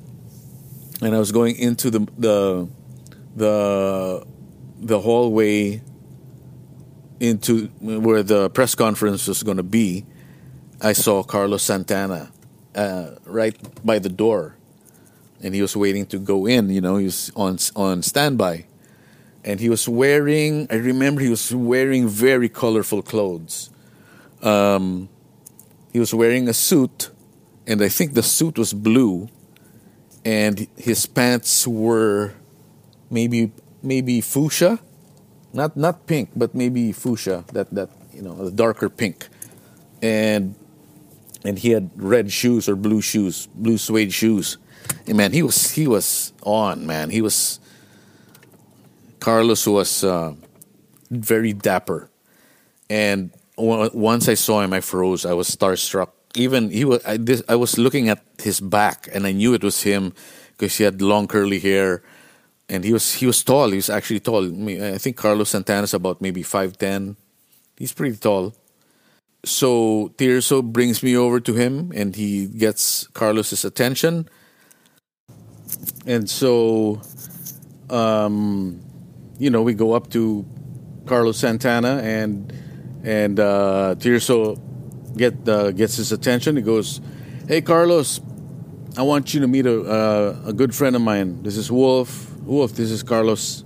and 1.03 1.15
I 1.15 1.19
was 1.19 1.33
going 1.33 1.57
into 1.57 1.91
the, 1.91 2.07
the, 2.17 2.69
the, 3.35 4.27
the 4.79 5.01
hallway 5.01 5.83
into 7.19 7.67
where 7.81 8.23
the 8.23 8.51
press 8.51 8.75
conference 8.75 9.27
was 9.27 9.43
going 9.43 9.57
to 9.57 9.63
be, 9.63 10.07
I 10.81 10.93
saw 10.95 11.23
Carlos 11.23 11.63
Santana 11.63 12.31
uh, 12.75 13.17
right 13.25 13.57
by 13.85 13.99
the 13.99 14.09
door, 14.09 14.57
and 15.43 15.55
he 15.55 15.61
was 15.61 15.77
waiting 15.77 16.07
to 16.07 16.19
go 16.19 16.47
in. 16.47 16.71
You 16.71 16.81
know, 16.81 16.97
he 16.97 17.05
was 17.05 17.31
on 17.37 17.59
on 17.77 18.03
standby, 18.03 18.65
and 19.45 19.61
he 19.61 19.69
was 19.69 19.89
wearing. 19.89 20.67
I 20.71 20.77
remember 20.77 21.21
he 21.21 21.31
was 21.31 21.55
wearing 21.55 22.09
very 22.09 22.49
colorful 22.49 23.03
clothes. 23.03 23.71
Um, 24.43 25.09
he 25.93 25.99
was 25.99 26.15
wearing 26.15 26.49
a 26.49 26.55
suit, 26.55 27.11
and 27.67 27.83
I 27.83 27.89
think 27.89 28.15
the 28.15 28.23
suit 28.23 28.59
was 28.59 28.73
blue, 28.73 29.29
and 30.25 30.67
his 30.77 31.07
pants 31.07 31.67
were 31.67 32.35
maybe 33.11 33.53
maybe 33.83 34.21
fuchsia 34.21 34.81
not 35.53 35.77
not 35.77 36.07
pink, 36.07 36.31
but 36.37 36.55
maybe 36.55 36.93
fuchsia, 36.93 37.45
that 37.53 37.71
that 37.75 37.91
you 38.13 38.23
know, 38.23 38.47
a 38.47 38.51
darker 38.51 38.89
pink. 38.89 39.29
And 40.03 40.55
and 41.45 41.59
he 41.59 41.71
had 41.71 41.91
red 41.97 42.33
shoes 42.33 42.69
or 42.69 42.77
blue 42.77 43.01
shoes, 43.01 43.49
blue 43.55 43.79
suede 43.79 44.13
shoes. 44.13 44.59
And 45.07 45.17
man, 45.17 45.33
he 45.33 45.43
was 45.43 45.73
he 45.73 45.87
was 45.87 46.33
on 46.43 46.87
man. 46.87 47.11
He 47.11 47.21
was 47.21 47.61
Carlos 49.21 49.67
was 49.67 50.03
uh, 50.03 50.35
very 51.11 51.53
dapper, 51.53 52.11
and 52.89 53.31
w- 53.57 53.91
once 53.95 54.29
I 54.29 54.35
saw 54.35 54.61
him, 54.61 54.73
I 54.73 54.81
froze. 54.81 55.25
I 55.25 55.33
was 55.35 55.49
starstruck. 55.49 56.11
Even 56.35 56.71
he 56.71 56.85
was. 56.85 57.05
I, 57.05 57.17
this, 57.17 57.43
I 57.49 57.57
was 57.57 57.79
looking 57.79 58.09
at 58.09 58.25
his 58.39 58.61
back, 58.61 59.09
and 59.13 59.27
I 59.27 59.33
knew 59.33 59.55
it 59.55 59.63
was 59.63 59.83
him 59.83 60.13
because 60.57 60.77
he 60.77 60.85
had 60.85 61.03
long 61.03 61.27
curly 61.27 61.61
hair, 61.61 62.03
and 62.69 62.85
he 62.85 62.93
was 62.93 63.15
he 63.15 63.27
was 63.27 63.43
tall. 63.45 63.71
He 63.71 63.77
was 63.77 63.91
actually 63.91 64.21
tall. 64.21 64.47
I 64.47 64.99
think 64.99 65.17
Carlos 65.17 65.51
Santana's 65.51 65.95
about 65.95 66.21
maybe 66.21 66.43
five 66.43 66.79
ten. 66.79 67.17
He's 67.77 67.93
pretty 67.93 68.17
tall. 68.17 68.55
So 69.45 70.13
Tirso 70.19 70.63
brings 70.63 71.03
me 71.03 71.17
over 71.17 71.41
to 71.41 71.55
him, 71.55 71.93
and 71.95 72.15
he 72.15 72.47
gets 72.47 73.07
Carlos's 73.09 73.65
attention. 73.65 74.29
And 76.05 76.29
so, 76.29 77.01
um, 77.89 78.81
you 79.41 79.49
know, 79.49 79.63
we 79.63 79.73
go 79.73 79.95
up 79.95 80.11
to 80.11 80.45
Carlos 81.07 81.39
Santana, 81.39 82.01
and 82.05 82.53
and 83.03 83.41
uh, 83.41 83.95
Tirso 83.99 84.61
get 85.17 85.49
uh, 85.49 85.73
gets 85.73 85.97
his 85.97 86.13
attention. 86.13 86.57
He 86.57 86.63
goes, 86.63 87.01
"Hey, 87.49 87.63
Carlos, 87.63 88.21
I 88.99 89.03
want 89.03 89.33
you 89.33 89.41
to 89.41 89.49
meet 89.49 89.65
a 89.65 89.81
uh, 89.81 90.43
a 90.49 90.53
good 90.53 90.75
friend 90.75 90.95
of 90.95 91.01
mine. 91.01 91.43
This 91.43 91.57
is 91.57 91.73
Wolf. 91.73 92.31
Wolf, 92.43 92.75
this 92.75 92.91
is 92.91 93.03
Carlos." 93.03 93.65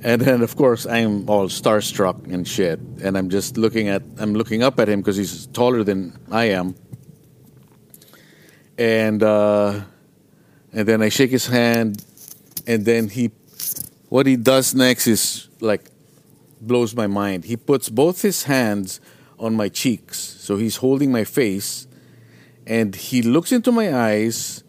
And 0.00 0.20
then, 0.22 0.42
of 0.42 0.54
course, 0.54 0.86
I'm 0.86 1.28
all 1.28 1.48
starstruck 1.48 2.32
and 2.32 2.46
shit. 2.46 2.78
And 3.02 3.18
I'm 3.18 3.30
just 3.30 3.56
looking 3.56 3.88
at, 3.88 4.02
I'm 4.18 4.32
looking 4.32 4.62
up 4.62 4.78
at 4.78 4.88
him 4.88 5.00
because 5.00 5.16
he's 5.16 5.48
taller 5.48 5.82
than 5.82 6.16
I 6.30 6.50
am. 6.50 6.76
And 8.78 9.22
uh, 9.24 9.80
and 10.72 10.86
then 10.86 11.02
I 11.02 11.08
shake 11.08 11.30
his 11.30 11.46
hand, 11.46 12.04
and 12.66 12.84
then 12.84 13.08
he, 13.08 13.32
what 14.08 14.26
he 14.26 14.36
does 14.36 14.74
next 14.74 15.06
is 15.06 15.48
like 15.60 15.90
blows 16.60 16.94
my 16.94 17.06
mind. 17.06 17.44
He 17.44 17.56
puts 17.56 17.88
both 17.88 18.22
his 18.22 18.44
hands 18.44 19.00
on 19.38 19.54
my 19.54 19.68
cheeks, 19.68 20.18
so 20.18 20.56
he's 20.56 20.76
holding 20.76 21.12
my 21.12 21.24
face, 21.24 21.86
and 22.66 22.94
he 22.94 23.22
looks 23.22 23.52
into 23.52 23.70
my 23.70 23.94
eyes, 23.94 24.64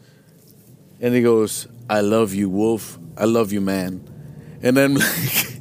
and 1.00 1.14
he 1.14 1.22
goes, 1.22 1.68
"I 1.90 2.02
love 2.02 2.34
you, 2.34 2.50
Wolf. 2.50 3.00
I 3.18 3.26
love 3.26 3.52
you, 3.52 3.62
man." 3.62 4.04
And 4.62 4.78
I'm 4.78 4.96
like, 4.96 5.60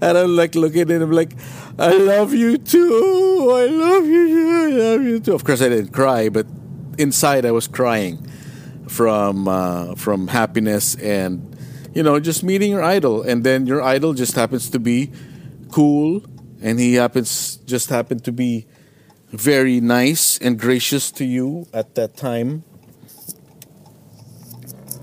and 0.00 0.18
I'm 0.18 0.36
like 0.36 0.54
looking 0.54 0.82
at 0.82 1.02
him 1.02 1.10
like, 1.10 1.32
I 1.78 1.92
love 1.92 2.34
you 2.34 2.58
too. 2.58 3.50
I 3.52 3.66
love 3.66 4.04
you. 4.06 4.64
I 4.64 4.66
love 4.66 5.02
you 5.02 5.20
too. 5.20 5.34
Of 5.34 5.44
course, 5.44 5.62
I 5.62 5.68
didn't 5.68 5.92
cry, 5.92 6.28
but 6.28 6.44
inside 6.98 7.46
I 7.46 7.52
was 7.52 7.68
crying 7.68 8.18
from 8.88 9.46
uh, 9.46 9.94
from 9.94 10.26
happiness 10.26 10.96
and 10.96 11.47
you 11.94 12.02
know 12.02 12.20
just 12.20 12.42
meeting 12.42 12.70
your 12.70 12.82
idol, 12.82 13.22
and 13.22 13.44
then 13.44 13.66
your 13.66 13.82
idol 13.82 14.14
just 14.14 14.34
happens 14.34 14.70
to 14.70 14.78
be 14.78 15.10
cool, 15.70 16.22
and 16.62 16.78
he 16.78 16.94
happens 16.94 17.56
just 17.66 17.90
happened 17.90 18.24
to 18.24 18.32
be 18.32 18.66
very 19.30 19.80
nice 19.80 20.38
and 20.38 20.58
gracious 20.58 21.10
to 21.12 21.24
you 21.24 21.66
at 21.72 21.94
that 21.94 22.16
time. 22.16 22.64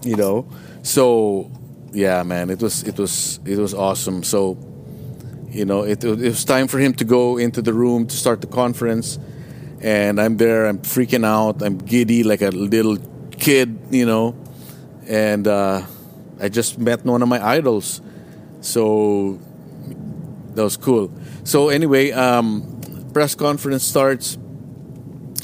You 0.03 0.15
know, 0.15 0.47
so 0.83 1.51
yeah, 1.91 2.23
man, 2.23 2.49
it 2.49 2.61
was 2.61 2.83
it 2.83 2.97
was 2.97 3.39
it 3.45 3.57
was 3.57 3.73
awesome. 3.73 4.23
So 4.23 4.57
you 5.49 5.63
know, 5.63 5.83
it, 5.83 6.03
it 6.03 6.19
was 6.19 6.43
time 6.43 6.67
for 6.67 6.79
him 6.79 6.93
to 6.95 7.05
go 7.05 7.37
into 7.37 7.61
the 7.61 7.71
room 7.71 8.07
to 8.07 8.15
start 8.15 8.41
the 8.41 8.47
conference, 8.47 9.17
and 9.81 10.19
I'm 10.19 10.37
there. 10.37 10.65
I'm 10.65 10.79
freaking 10.79 11.25
out. 11.25 11.63
I'm 11.63 11.77
giddy 11.77 12.23
like 12.23 12.41
a 12.41 12.49
little 12.49 12.97
kid, 13.31 13.79
you 13.89 14.05
know, 14.05 14.35
and 15.07 15.47
uh, 15.47 15.83
I 16.39 16.49
just 16.49 16.77
met 16.77 17.05
one 17.05 17.21
of 17.21 17.29
my 17.29 17.45
idols, 17.45 18.01
so 18.61 19.39
that 20.55 20.63
was 20.63 20.77
cool. 20.77 21.11
So 21.43 21.69
anyway, 21.69 22.11
um, 22.11 23.07
press 23.13 23.35
conference 23.35 23.83
starts. 23.83 24.37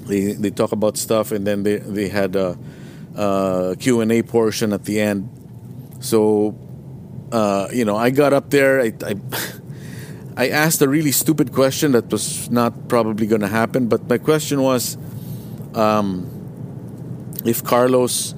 They 0.08 0.34
they 0.34 0.50
talk 0.50 0.72
about 0.72 0.98
stuff, 0.98 1.32
and 1.32 1.46
then 1.46 1.64
they 1.64 1.78
they 1.78 2.10
had 2.10 2.36
a, 2.36 2.58
a 3.16 3.76
Q 3.80 4.02
and 4.02 4.12
A 4.12 4.24
portion 4.24 4.74
at 4.74 4.84
the 4.84 5.00
end. 5.00 5.30
So, 6.00 6.58
uh, 7.32 7.68
you 7.72 7.86
know, 7.86 7.96
I 7.96 8.10
got 8.10 8.34
up 8.34 8.50
there. 8.50 8.82
I, 8.82 8.94
I 9.06 9.16
I 10.38 10.50
asked 10.50 10.82
a 10.82 10.88
really 10.88 11.12
stupid 11.12 11.54
question 11.54 11.92
that 11.92 12.10
was 12.12 12.50
not 12.50 12.88
probably 12.88 13.28
going 13.28 13.42
to 13.42 13.52
happen, 13.52 13.88
but 13.88 14.10
my 14.10 14.18
question 14.18 14.62
was 14.62 14.98
um, 15.76 16.26
if 17.46 17.64
Carlos 17.64 18.34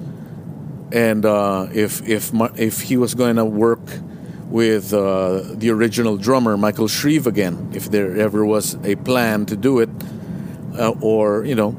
and 0.94 1.26
uh, 1.26 1.66
if 1.74 2.08
if 2.08 2.30
if 2.54 2.80
he 2.82 2.96
was 2.96 3.14
going 3.14 3.34
to 3.34 3.44
work 3.44 3.82
with 4.48 4.94
uh, 4.94 5.42
the 5.54 5.68
original 5.70 6.16
drummer 6.16 6.56
Michael 6.56 6.86
Shrieve 6.86 7.26
again, 7.26 7.72
if 7.74 7.90
there 7.90 8.16
ever 8.16 8.46
was 8.46 8.78
a 8.84 8.94
plan 8.94 9.44
to 9.46 9.56
do 9.56 9.80
it, 9.80 9.90
uh, 10.78 10.94
or 11.00 11.44
you 11.44 11.56
know 11.56 11.76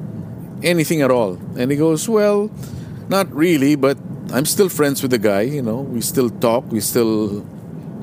anything 0.64 1.02
at 1.02 1.12
all. 1.12 1.40
And 1.58 1.72
he 1.72 1.78
goes, 1.78 2.10
well, 2.10 2.52
not 3.08 3.32
really, 3.34 3.76
but 3.76 3.98
I'm 4.34 4.46
still 4.46 4.68
friends 4.68 5.02
with 5.02 5.12
the 5.12 5.18
guy. 5.18 5.42
You 5.42 5.62
know, 5.62 5.80
we 5.80 6.02
still 6.02 6.30
talk, 6.30 6.70
we 6.70 6.82
still 6.82 7.48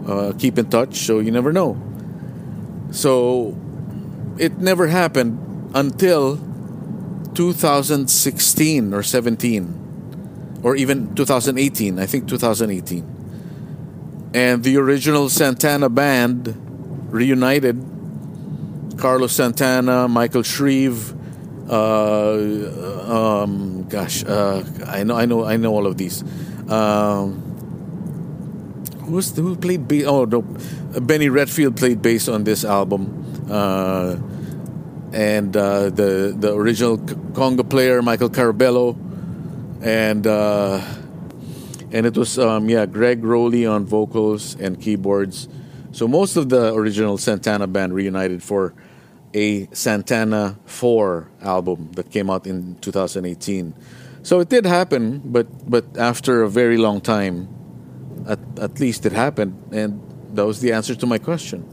uh, 0.09 0.33
keep 0.39 0.57
in 0.57 0.71
touch. 0.71 0.97
So 0.97 1.19
you 1.19 1.31
never 1.31 1.53
know. 1.53 1.77
So 2.91 3.55
it 4.39 4.57
never 4.57 4.87
happened 4.87 5.37
until 5.75 6.39
2016 7.35 8.95
or 8.95 9.03
17 9.03 9.82
or 10.63 10.77
even 10.77 11.15
2018 11.15 11.99
i 11.99 12.07
think 12.07 12.29
2018 12.29 14.31
and 14.35 14.65
the 14.65 14.79
original 14.79 15.29
santana 15.29 15.91
band 15.91 16.57
reunited. 17.13 17.77
Carlos 18.97 19.33
santana 19.33 20.09
michael 20.09 20.43
shrieve 20.43 21.15
uh, 21.71 22.35
um, 23.09 23.87
gosh 23.89 24.25
uh, 24.25 24.63
i 24.87 25.03
know 25.03 25.17
i 25.17 25.27
know 25.27 25.45
i 25.45 25.57
know 25.57 25.73
all 25.73 25.87
of 25.87 25.97
these. 25.97 26.23
Um, 26.69 27.41
who's 29.07 29.35
who 29.37 29.57
played 29.57 29.89
bass 29.89 30.05
oh 30.07 30.25
no 30.25 30.43
benny 31.01 31.29
rietveld 31.29 31.77
played 31.77 32.03
bass 32.03 32.29
on 32.29 32.45
this 32.45 32.65
album. 32.65 33.19
Uh, 33.51 34.17
and 35.13 35.57
uh, 35.57 35.91
the 35.91 36.35
the 36.37 36.55
original 36.55 36.99
conga 36.99 37.69
player 37.69 38.03
Michael 38.03 38.31
Carabello, 38.31 38.97
and 39.83 40.27
uh, 40.27 40.81
and 41.91 42.07
it 42.07 42.17
was 42.17 42.39
um, 42.39 42.69
yeah 42.69 42.87
Gregg 42.87 43.23
Rolie 43.23 43.67
on 43.67 43.85
vocals 43.85 44.55
and 44.61 44.81
keyboards. 44.81 45.49
So 45.93 46.09
most 46.09 46.37
of 46.37 46.49
the 46.49 46.73
original 46.73 47.19
Santana 47.19 47.67
band 47.67 47.93
reunited 47.93 48.43
for 48.43 48.75
a 49.35 49.69
Santana 49.73 50.59
4 50.65 51.31
album 51.43 51.91
that 51.93 52.11
came 52.11 52.31
out 52.31 52.47
in 52.47 52.77
2018. 52.81 53.75
So 54.23 54.41
it 54.41 54.49
did 54.49 54.65
happen, 54.65 55.21
but 55.25 55.47
but 55.69 55.85
after 55.99 56.43
a 56.43 56.49
very 56.49 56.79
long 56.79 57.01
time, 57.01 57.49
at 58.27 58.39
at 58.61 58.79
least 58.79 59.05
it 59.05 59.13
happened, 59.13 59.59
and 59.73 60.01
that 60.35 60.47
was 60.47 60.61
the 60.61 60.73
answer 60.73 60.95
to 60.95 61.07
my 61.07 61.19
question. 61.19 61.67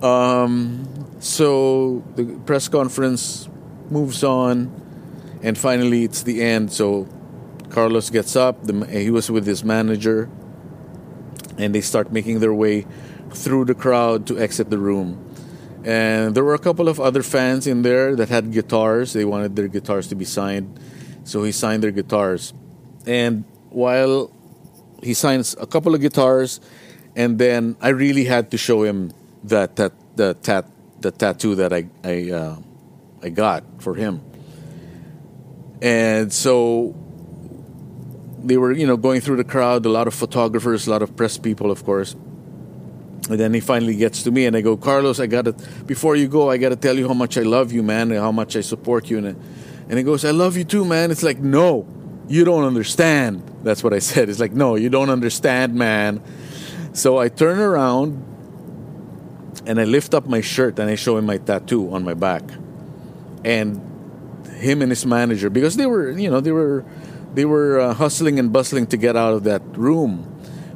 Um, 0.00 0.86
so 1.18 2.04
the 2.14 2.38
press 2.46 2.68
conference 2.68 3.48
moves 3.90 4.22
on, 4.22 4.70
and 5.42 5.56
finally 5.56 6.04
it's 6.04 6.22
the 6.22 6.42
end. 6.42 6.72
So 6.72 7.06
Carlos 7.70 8.10
gets 8.10 8.36
up. 8.36 8.64
The, 8.64 8.86
he 8.86 9.10
was 9.10 9.30
with 9.30 9.46
his 9.46 9.64
manager, 9.64 10.30
and 11.56 11.74
they 11.74 11.80
start 11.80 12.12
making 12.12 12.40
their 12.40 12.54
way 12.54 12.86
through 13.32 13.66
the 13.66 13.74
crowd 13.74 14.26
to 14.28 14.38
exit 14.38 14.70
the 14.70 14.78
room. 14.78 15.24
And 15.84 16.34
there 16.34 16.44
were 16.44 16.54
a 16.54 16.58
couple 16.58 16.88
of 16.88 16.98
other 16.98 17.22
fans 17.22 17.66
in 17.66 17.82
there 17.82 18.16
that 18.16 18.28
had 18.28 18.52
guitars. 18.52 19.12
They 19.12 19.24
wanted 19.24 19.56
their 19.56 19.68
guitars 19.68 20.08
to 20.08 20.14
be 20.14 20.24
signed, 20.24 20.78
so 21.24 21.44
he 21.44 21.52
signed 21.52 21.82
their 21.82 21.92
guitars. 21.92 22.52
And 23.06 23.44
while 23.70 24.30
he 25.02 25.14
signs 25.14 25.54
a 25.60 25.66
couple 25.66 25.94
of 25.94 26.00
guitars, 26.00 26.60
and 27.14 27.38
then 27.38 27.76
I 27.80 27.90
really 27.90 28.24
had 28.24 28.50
to 28.50 28.58
show 28.58 28.82
him 28.82 29.12
that 29.44 29.76
that 29.76 29.92
the 30.16 30.34
tat 30.34 30.66
the 31.00 31.10
tattoo 31.10 31.54
that 31.54 31.72
I 31.72 31.86
I 32.02 32.30
uh, 32.30 32.56
I 33.22 33.28
got 33.28 33.64
for 33.78 33.94
him. 33.94 34.20
And 35.80 36.32
so 36.32 36.94
they 38.42 38.56
were, 38.56 38.72
you 38.72 38.86
know, 38.86 38.96
going 38.96 39.20
through 39.20 39.36
the 39.36 39.44
crowd, 39.44 39.86
a 39.86 39.88
lot 39.88 40.06
of 40.06 40.14
photographers, 40.14 40.86
a 40.86 40.90
lot 40.90 41.02
of 41.02 41.16
press 41.16 41.38
people, 41.38 41.70
of 41.70 41.84
course. 41.84 42.14
And 43.30 43.38
then 43.38 43.52
he 43.52 43.60
finally 43.60 43.96
gets 43.96 44.22
to 44.22 44.30
me, 44.30 44.46
and 44.46 44.56
I 44.56 44.62
go, 44.62 44.76
Carlos, 44.76 45.20
I 45.20 45.26
gotta 45.26 45.52
before 45.86 46.16
you 46.16 46.28
go, 46.28 46.50
I 46.50 46.56
gotta 46.56 46.76
tell 46.76 46.96
you 46.96 47.06
how 47.06 47.14
much 47.14 47.36
I 47.36 47.42
love 47.42 47.72
you, 47.72 47.82
man, 47.82 48.10
and 48.10 48.20
how 48.20 48.32
much 48.32 48.56
I 48.56 48.62
support 48.62 49.10
you. 49.10 49.18
And 49.18 49.26
and 49.88 49.98
he 49.98 50.04
goes, 50.04 50.24
I 50.24 50.30
love 50.30 50.56
you 50.56 50.64
too, 50.64 50.84
man. 50.84 51.10
It's 51.10 51.22
like, 51.22 51.38
no, 51.38 51.86
you 52.28 52.44
don't 52.44 52.64
understand. 52.64 53.42
That's 53.62 53.82
what 53.84 53.92
I 53.92 53.98
said. 53.98 54.28
It's 54.28 54.40
like, 54.40 54.52
no, 54.52 54.76
you 54.76 54.88
don't 54.88 55.10
understand, 55.10 55.74
man. 55.74 56.22
So 56.92 57.18
I 57.18 57.28
turn 57.28 57.58
around 57.58 58.24
and 59.66 59.80
I 59.80 59.84
lift 59.84 60.14
up 60.14 60.26
my 60.26 60.40
shirt 60.40 60.78
and 60.78 60.90
I 60.90 60.94
show 60.94 61.16
him 61.18 61.26
my 61.26 61.38
tattoo 61.38 61.92
on 61.92 62.04
my 62.04 62.14
back. 62.14 62.42
and 63.44 63.87
him 64.58 64.82
and 64.82 64.90
his 64.90 65.06
manager 65.06 65.48
because 65.50 65.76
they 65.76 65.86
were 65.86 66.10
you 66.10 66.30
know 66.30 66.40
they 66.40 66.52
were 66.52 66.84
they 67.34 67.44
were 67.44 67.80
uh, 67.80 67.94
hustling 67.94 68.38
and 68.38 68.52
bustling 68.52 68.86
to 68.88 68.96
get 68.96 69.16
out 69.16 69.34
of 69.34 69.44
that 69.44 69.62
room, 69.76 70.26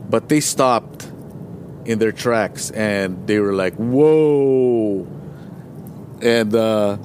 but 0.09 0.29
they 0.29 0.40
stopped 0.40 1.11
in 1.85 1.99
their 1.99 2.12
tracks 2.12 2.71
and 2.71 3.27
they 3.27 3.40
were 3.40 3.53
like, 3.53 3.75
"Whoa!" 3.75 5.07
and 6.23 6.55
uh, 6.55 6.99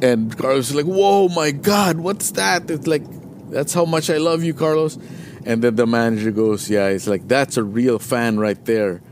and 0.00 0.36
Carlos 0.36 0.72
was 0.72 0.74
like, 0.74 0.86
"Whoa, 0.86 1.28
my 1.28 1.50
God, 1.50 1.98
what's 1.98 2.32
that?" 2.32 2.70
It's 2.70 2.86
like, 2.86 3.04
"That's 3.50 3.74
how 3.74 3.84
much 3.84 4.10
I 4.10 4.16
love 4.16 4.42
you, 4.42 4.54
Carlos." 4.54 4.98
And 5.44 5.62
then 5.62 5.76
the 5.76 5.86
manager 5.86 6.30
goes, 6.30 6.70
"Yeah, 6.70 6.88
it's 6.88 7.06
like 7.06 7.28
that's 7.28 7.56
a 7.56 7.62
real 7.62 7.98
fan 7.98 8.38
right 8.38 8.62
there." 8.64 9.02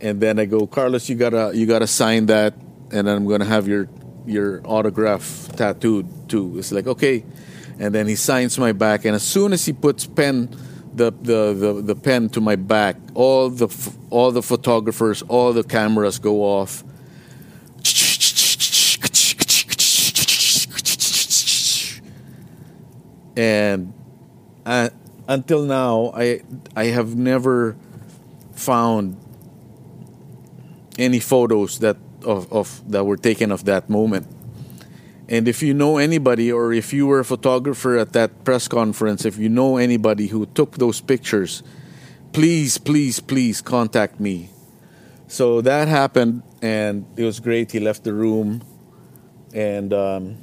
And 0.00 0.20
then 0.20 0.38
I 0.38 0.44
go, 0.44 0.66
"Carlos, 0.66 1.08
you 1.08 1.16
gotta 1.16 1.52
you 1.54 1.66
gotta 1.66 1.86
sign 1.86 2.26
that, 2.26 2.54
and 2.92 3.08
I'm 3.08 3.26
gonna 3.26 3.44
have 3.44 3.66
your 3.66 3.88
your 4.26 4.60
autograph 4.64 5.48
tattooed 5.56 6.06
too." 6.28 6.58
It's 6.58 6.72
like 6.72 6.86
okay, 6.86 7.24
and 7.78 7.94
then 7.94 8.06
he 8.06 8.16
signs 8.16 8.58
my 8.58 8.72
back, 8.72 9.04
and 9.04 9.14
as 9.14 9.22
soon 9.22 9.52
as 9.52 9.64
he 9.64 9.72
puts 9.72 10.06
pen. 10.06 10.48
The, 10.94 11.10
the, 11.10 11.52
the, 11.54 11.82
the 11.82 11.96
pen 11.96 12.28
to 12.28 12.40
my 12.40 12.54
back 12.54 12.94
all 13.14 13.50
the 13.50 13.66
all 14.10 14.30
the 14.30 14.42
photographers 14.42 15.22
all 15.22 15.52
the 15.52 15.64
cameras 15.64 16.20
go 16.20 16.44
off 16.44 16.84
and 23.36 23.92
uh, 24.64 24.88
until 25.28 25.64
now, 25.64 26.12
I 26.14 26.42
I 26.76 26.86
have 26.86 27.16
never 27.16 27.76
found 28.52 29.16
any 30.98 31.20
photos 31.20 31.78
that 31.80 31.96
of, 32.24 32.52
of 32.52 32.82
that 32.90 33.04
were 33.04 33.16
taken 33.16 33.52
of 33.52 33.64
that 33.64 33.88
moment. 33.88 34.26
And 35.28 35.48
if 35.48 35.62
you 35.62 35.72
know 35.72 35.96
anybody, 35.96 36.52
or 36.52 36.72
if 36.72 36.92
you 36.92 37.06
were 37.06 37.20
a 37.20 37.24
photographer 37.24 37.96
at 37.96 38.12
that 38.12 38.44
press 38.44 38.68
conference, 38.68 39.24
if 39.24 39.38
you 39.38 39.48
know 39.48 39.78
anybody 39.78 40.26
who 40.26 40.44
took 40.46 40.76
those 40.76 41.00
pictures, 41.00 41.62
please, 42.32 42.76
please, 42.76 43.20
please 43.20 43.62
contact 43.62 44.20
me. 44.20 44.50
So 45.28 45.62
that 45.62 45.88
happened, 45.88 46.42
and 46.60 47.06
it 47.16 47.24
was 47.24 47.40
great. 47.40 47.72
He 47.72 47.80
left 47.80 48.04
the 48.04 48.12
room, 48.12 48.62
and 49.54 49.92
um, 49.94 50.36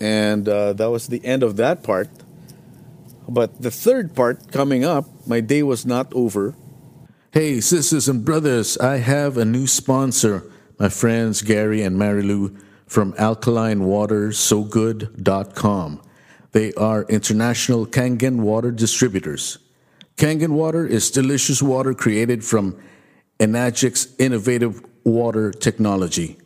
and 0.00 0.48
uh, 0.48 0.72
that 0.72 0.90
was 0.90 1.08
the 1.08 1.24
end 1.24 1.42
of 1.42 1.56
that 1.56 1.82
part. 1.82 2.08
But 3.28 3.60
the 3.60 3.70
third 3.70 4.14
part 4.14 4.50
coming 4.50 4.84
up, 4.84 5.06
my 5.26 5.40
day 5.40 5.62
was 5.62 5.84
not 5.84 6.12
over. 6.14 6.54
Hey, 7.34 7.60
sisters 7.60 8.08
and 8.08 8.24
brothers, 8.24 8.78
I 8.78 8.96
have 8.98 9.36
a 9.36 9.44
new 9.44 9.66
sponsor, 9.66 10.48
my 10.78 10.88
friends 10.88 11.42
Gary 11.42 11.82
and 11.82 11.96
Marilu 11.96 12.56
from 12.86 13.12
alkalinewatersogood.com. 13.14 16.02
They 16.52 16.72
are 16.74 17.02
international 17.08 17.86
Kangen 17.86 18.36
water 18.36 18.70
distributors. 18.70 19.58
Kangen 20.16 20.50
water 20.50 20.86
is 20.86 21.10
delicious 21.10 21.60
water 21.60 21.92
created 21.92 22.44
from 22.44 22.80
Enagic's 23.40 24.14
innovative 24.20 24.80
water 25.02 25.50
technology. 25.50 26.38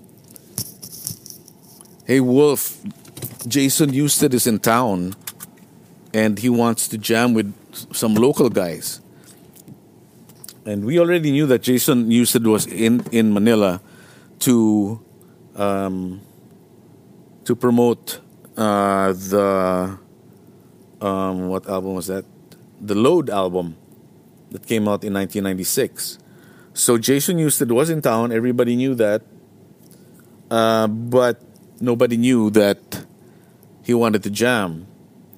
hey, 2.06 2.20
Wolf, 2.20 2.80
Jason 3.46 3.90
Newsted 3.90 4.32
is 4.32 4.46
in 4.46 4.58
town 4.58 5.14
and 6.14 6.38
he 6.38 6.48
wants 6.48 6.88
to 6.88 6.96
jam 6.96 7.34
with 7.34 7.54
some 7.94 8.14
local 8.14 8.48
guys. 8.48 9.00
And 10.64 10.86
we 10.86 10.98
already 10.98 11.32
knew 11.32 11.46
that 11.46 11.62
Jason 11.62 12.08
Newsted 12.08 12.50
was 12.50 12.66
in, 12.66 13.04
in 13.12 13.32
Manila 13.32 13.80
to 14.40 15.02
um, 15.54 16.20
to 17.44 17.54
promote 17.54 18.20
uh, 18.56 19.12
the 19.12 19.98
um, 21.00 21.48
what 21.48 21.68
album 21.68 21.94
was 21.94 22.06
that? 22.06 22.24
The 22.80 22.94
Load 22.94 23.30
album 23.30 23.76
that 24.50 24.66
came 24.66 24.82
out 24.82 25.04
in 25.04 25.14
1996. 25.14 26.18
So 26.74 26.98
Jason 26.98 27.38
Newsted 27.38 27.72
was 27.72 27.90
in 27.90 28.02
town. 28.02 28.32
Everybody 28.32 28.76
knew 28.76 28.94
that, 28.96 29.22
uh, 30.50 30.86
but 30.86 31.40
nobody 31.80 32.16
knew 32.16 32.50
that 32.50 33.06
he 33.82 33.94
wanted 33.94 34.22
to 34.24 34.30
jam 34.30 34.86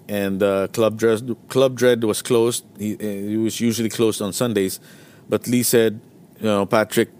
and 0.08 0.42
uh, 0.42 0.68
Club 0.68 0.96
Dread 0.96 1.36
Club 1.48 1.76
Dread 1.76 2.02
was 2.02 2.22
closed. 2.22 2.64
He, 2.78 2.96
he, 2.96 3.36
was 3.36 3.60
usually 3.60 3.90
closed 3.90 4.22
on 4.22 4.32
Sundays, 4.32 4.80
but 5.28 5.46
Lee 5.46 5.62
said, 5.62 6.00
you 6.40 6.46
know, 6.46 6.66
Patrick 6.66 7.10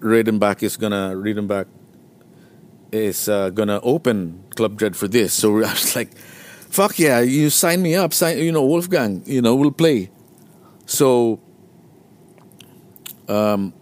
Redenbach 0.00 0.62
is 0.62 0.76
gonna 0.76 1.12
Redenbach 1.14 1.66
is 2.90 3.28
uh, 3.28 3.50
gonna 3.50 3.80
open 3.82 4.44
Club 4.56 4.76
Dread 4.76 4.96
for 4.96 5.06
this. 5.06 5.34
So 5.34 5.56
I 5.64 5.72
was 5.72 5.94
like, 5.94 6.10
fuck 6.70 6.98
yeah, 6.98 7.20
you 7.20 7.50
sign 7.50 7.82
me 7.82 7.94
up. 7.94 8.12
Sign, 8.12 8.38
you 8.38 8.52
know, 8.52 8.64
Wolfgang. 8.64 9.22
You 9.26 9.42
know, 9.42 9.54
we'll 9.54 9.72
play. 9.72 10.10
So. 10.86 11.40
Um, 13.28 13.74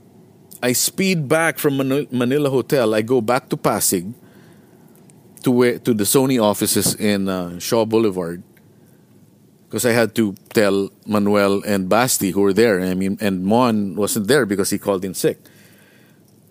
I 0.62 0.72
speed 0.72 1.28
back 1.28 1.58
from 1.58 1.76
Manila 1.78 2.50
Hotel. 2.50 2.94
I 2.94 3.02
go 3.02 3.20
back 3.20 3.48
to 3.50 3.56
Pasig 3.56 4.12
to 5.42 5.50
where 5.52 5.78
to 5.78 5.94
the 5.94 6.02
Sony 6.02 6.42
offices 6.42 6.94
in 6.96 7.28
uh, 7.28 7.60
Shaw 7.60 7.84
Boulevard 7.84 8.42
because 9.68 9.86
I 9.86 9.92
had 9.92 10.14
to 10.16 10.34
tell 10.50 10.90
Manuel 11.06 11.62
and 11.64 11.88
Basti 11.88 12.30
who 12.30 12.40
were 12.40 12.52
there. 12.52 12.80
I 12.80 12.94
mean, 12.94 13.18
and 13.20 13.44
Mon 13.44 13.94
wasn't 13.94 14.26
there 14.26 14.46
because 14.46 14.70
he 14.70 14.78
called 14.78 15.04
in 15.04 15.14
sick. 15.14 15.38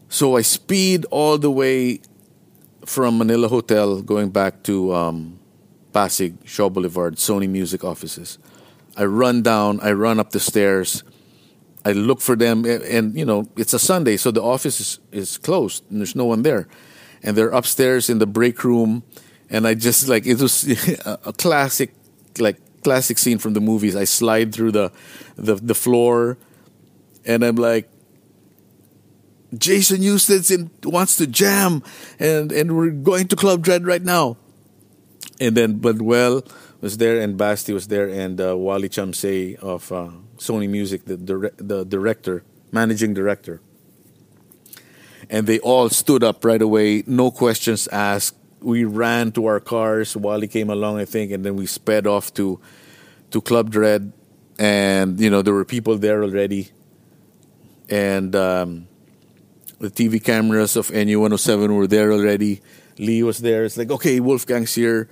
So 0.07 0.37
I 0.37 0.43
speed 0.43 1.05
all 1.11 1.37
the 1.37 1.51
way 1.51 1.99
from 2.85 3.17
Manila 3.17 3.49
Hotel 3.49 4.01
going 4.01 4.29
back 4.29 4.63
to 4.63 4.93
um, 4.93 5.39
Pasig, 5.95 6.35
Shaw 6.43 6.69
Boulevard, 6.69 7.15
Sony 7.15 7.47
Music 7.47 7.85
offices. 7.85 8.37
I 8.97 9.05
run 9.05 9.41
down, 9.41 9.79
I 9.79 9.93
run 9.93 10.19
up 10.19 10.31
the 10.31 10.41
stairs. 10.41 11.05
I 11.85 11.93
look 11.93 12.19
for 12.19 12.35
them, 12.35 12.65
and, 12.65 13.17
you 13.17 13.23
know 13.23 13.47
it's 13.55 13.73
a 13.73 13.79
Sunday, 13.79 14.17
so 14.17 14.29
the 14.29 14.43
office 14.43 14.81
is, 14.81 14.99
is 15.13 15.37
closed 15.37 15.89
and 15.89 16.01
there's 16.01 16.15
no 16.15 16.25
one 16.25 16.41
there, 16.41 16.67
and 17.23 17.37
they're 17.37 17.55
upstairs 17.55 18.09
in 18.09 18.19
the 18.19 18.27
break 18.27 18.65
room, 18.65 19.03
and 19.49 19.65
I 19.65 19.73
just 19.73 20.09
like 20.09 20.25
it 20.25 20.41
was 20.41 20.67
a 21.05 21.31
classic, 21.31 21.93
like 22.39 22.57
classic 22.83 23.17
scene 23.17 23.37
from 23.37 23.53
the 23.53 23.61
movies. 23.61 23.95
I 23.95 24.03
slide 24.03 24.53
through 24.53 24.73
the 24.73 24.91
the, 25.37 25.55
the 25.55 25.75
floor, 25.75 26.37
and 27.25 27.43
I'm 27.43 27.55
like. 27.55 27.89
Jason 29.57 30.03
in, 30.03 30.69
wants 30.83 31.15
to 31.15 31.25
jam, 31.27 31.81
and, 32.19 32.51
and 32.51 32.75
we're 32.75 32.89
going 32.89 33.25
to 33.29 33.37
Club 33.37 33.61
Dread 33.61 33.85
right 33.85 34.03
now. 34.03 34.35
And 35.39 35.55
then 35.55 35.79
Budwell 35.79 36.49
was 36.81 36.97
there, 36.97 37.19
and 37.19 37.37
Basti 37.37 37.73
was 37.73 37.87
there, 37.87 38.07
and 38.07 38.39
uh, 38.39 38.55
Wally 38.57 38.89
Chamsey 38.89 39.55
of 39.55 39.91
uh, 39.91 40.11
Sony 40.37 40.69
Music, 40.69 41.05
the, 41.05 41.17
dire- 41.17 41.53
the 41.57 41.83
director, 41.83 42.43
managing 42.71 43.13
director. 43.13 43.61
And 45.29 45.47
they 45.47 45.59
all 45.59 45.89
stood 45.89 46.23
up 46.23 46.45
right 46.45 46.61
away, 46.61 47.03
no 47.07 47.31
questions 47.31 47.87
asked. 47.87 48.37
We 48.61 48.83
ran 48.83 49.31
to 49.33 49.45
our 49.45 49.59
cars. 49.59 50.15
Wally 50.15 50.47
came 50.47 50.69
along, 50.69 50.99
I 50.99 51.05
think, 51.05 51.31
and 51.31 51.45
then 51.45 51.55
we 51.55 51.65
sped 51.65 52.07
off 52.07 52.33
to 52.35 52.59
to 53.31 53.41
Club 53.41 53.69
Dread. 53.69 54.11
And 54.57 55.19
you 55.19 55.29
know 55.29 55.41
there 55.41 55.53
were 55.53 55.65
people 55.65 55.97
there 55.97 56.23
already, 56.23 56.71
and 57.89 58.33
um, 58.35 58.87
the 59.79 59.89
TV 59.89 60.23
cameras 60.23 60.77
of 60.77 60.91
NU 60.91 61.19
107 61.19 61.75
were 61.75 61.87
there 61.87 62.13
already. 62.13 62.61
Lee 62.97 63.23
was 63.23 63.39
there. 63.39 63.65
It's 63.65 63.77
like 63.77 63.91
okay, 63.91 64.19
Wolfgang's 64.19 64.73
here, 64.73 65.09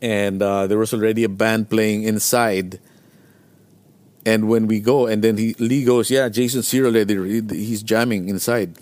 and 0.00 0.42
uh, 0.42 0.66
there 0.66 0.78
was 0.78 0.94
already 0.94 1.24
a 1.24 1.28
band 1.28 1.70
playing 1.70 2.04
inside 2.04 2.80
and 4.28 4.48
when 4.48 4.66
we 4.66 4.78
go, 4.80 5.06
and 5.06 5.24
then 5.24 5.38
he 5.38 5.54
Lee 5.58 5.84
goes, 5.84 6.10
"Yeah, 6.10 6.28
Jason's 6.28 6.70
here 6.70 6.84
already. 6.86 7.16
He's 7.56 7.82
jamming 7.82 8.28
inside." 8.28 8.76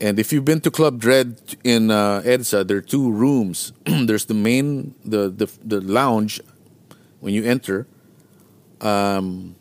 And 0.00 0.18
if 0.18 0.32
you've 0.32 0.44
been 0.44 0.60
to 0.62 0.70
Club 0.70 0.98
Dread 0.98 1.38
in 1.62 1.90
uh, 1.90 2.22
EDSA, 2.26 2.66
there 2.66 2.78
are 2.78 2.88
two 2.96 3.10
rooms. 3.10 3.72
There's 3.86 4.26
the 4.26 4.34
main, 4.34 4.94
the, 5.04 5.30
the 5.30 5.46
the 5.62 5.80
lounge 5.80 6.40
when 7.20 7.32
you 7.32 7.44
enter. 7.44 7.86
Um, 8.80 9.54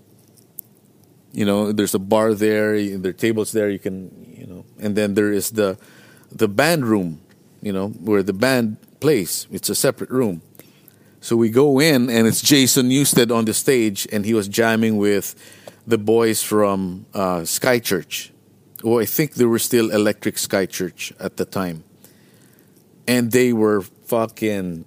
you 1.32 1.46
know, 1.46 1.72
there's 1.72 1.94
a 1.96 2.00
bar 2.00 2.34
there. 2.34 2.78
There 2.98 3.10
are 3.10 3.14
tables 3.14 3.54
there. 3.54 3.70
You 3.70 3.80
can, 3.80 4.12
you 4.38 4.46
know, 4.46 4.66
and 4.80 4.96
then 4.96 5.14
there 5.14 5.32
is 5.32 5.52
the 5.52 5.78
the 6.36 6.48
band 6.48 6.86
room. 6.86 7.22
You 7.62 7.72
know, 7.72 7.90
where 7.90 8.24
the 8.24 8.34
band 8.34 8.78
plays. 9.00 9.48
It's 9.50 9.70
a 9.70 9.76
separate 9.76 10.10
room. 10.10 10.42
So 11.22 11.38
we 11.38 11.50
go 11.50 11.80
in, 11.80 12.10
and 12.10 12.28
it's 12.28 12.42
Jason 12.42 12.90
Newsted 12.90 13.34
on 13.34 13.46
the 13.46 13.54
stage, 13.54 14.06
and 14.12 14.26
he 14.26 14.34
was 14.34 14.50
jamming 14.50 14.98
with 14.98 15.36
the 15.88 15.98
boys 15.98 16.44
from 16.44 17.06
uh, 17.14 17.46
Sky 17.46 17.80
Church. 17.80 18.34
Oh, 18.84 19.00
I 19.00 19.06
think 19.06 19.36
they 19.36 19.46
were 19.46 19.60
still 19.60 19.92
Electric 19.92 20.38
Sky 20.38 20.66
Church 20.66 21.14
at 21.20 21.38
the 21.38 21.46
time. 21.46 21.86
And 23.08 23.32
they 23.32 23.54
were 23.54 23.82
fucking, 23.82 24.84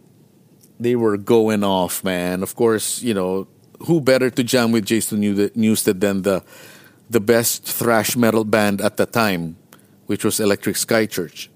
they 0.78 0.96
were 0.96 1.16
going 1.16 1.64
off, 1.64 2.04
man. 2.04 2.42
Of 2.42 2.54
course, 2.54 3.00
you 3.00 3.14
know, 3.14 3.48
who 3.87 4.02
better 4.02 4.28
to 4.28 4.44
jam 4.44 4.72
with 4.72 4.85
Jason 4.85 5.22
Newsted 5.22 6.00
than 6.00 6.22
the, 6.22 6.44
the 7.09 7.20
best 7.20 7.64
thrash 7.64 8.16
metal 8.16 8.44
band 8.44 8.82
at 8.82 8.98
the 8.98 9.06
time, 9.06 9.56
which 10.06 10.24
was 10.24 10.40
Electric 10.40 10.76
Sky 10.76 11.06
Church. 11.06 11.50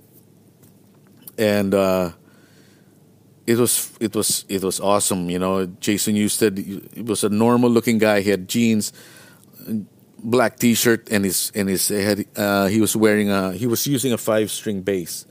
And, 1.38 1.74
uh, 1.74 2.12
it 3.50 3.58
was 3.58 3.90
it 3.98 4.14
was 4.14 4.44
it 4.48 4.62
was 4.62 4.78
awesome. 4.78 5.28
You 5.28 5.38
know, 5.38 5.66
Jason 5.80 6.14
Newsted 6.14 6.58
he 6.94 7.02
was 7.02 7.24
a 7.24 7.28
normal 7.28 7.70
looking 7.70 7.98
guy. 7.98 8.20
He 8.20 8.30
had 8.30 8.48
jeans, 8.48 8.92
black 10.22 10.56
T-shirt, 10.58 11.08
and 11.10 11.24
his 11.24 11.50
and 11.54 11.68
his 11.68 11.88
head. 11.88 12.26
Uh, 12.36 12.66
he 12.66 12.80
was 12.80 12.94
wearing 12.94 13.30
a 13.30 13.52
he 13.52 13.66
was 13.66 13.86
using 13.86 14.12
a 14.12 14.18
five 14.18 14.50
string 14.50 14.82
bass. 14.82 15.26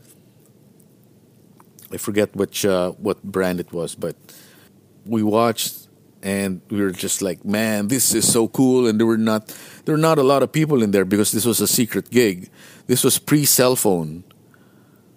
I 1.91 1.97
forget 1.97 2.35
which 2.35 2.65
uh, 2.65 2.91
what 2.91 3.23
brand 3.23 3.59
it 3.59 3.71
was, 3.71 3.95
but 3.95 4.15
we 5.05 5.23
watched 5.23 5.88
and 6.21 6.61
we 6.69 6.81
were 6.81 6.91
just 6.91 7.21
like, 7.21 7.45
man, 7.45 7.87
this 7.87 8.13
is 8.13 8.29
so 8.31 8.47
cool. 8.47 8.87
And 8.87 8.99
there 8.99 9.07
were 9.07 9.17
not 9.17 9.47
there 9.85 9.93
were 9.93 10.01
not 10.01 10.17
a 10.17 10.23
lot 10.23 10.43
of 10.43 10.51
people 10.51 10.83
in 10.83 10.91
there 10.91 11.05
because 11.05 11.31
this 11.31 11.45
was 11.45 11.61
a 11.61 11.67
secret 11.67 12.09
gig. 12.09 12.49
This 12.87 13.03
was 13.03 13.19
pre 13.19 13.45
cell 13.45 13.75
phone, 13.75 14.23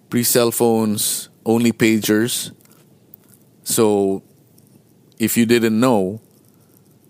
pre 0.09 0.23
cell 0.23 0.51
phones, 0.51 1.29
only 1.45 1.71
pagers 1.71 2.51
so 3.63 4.23
if 5.17 5.37
you 5.37 5.45
didn't 5.45 5.79
know, 5.79 6.21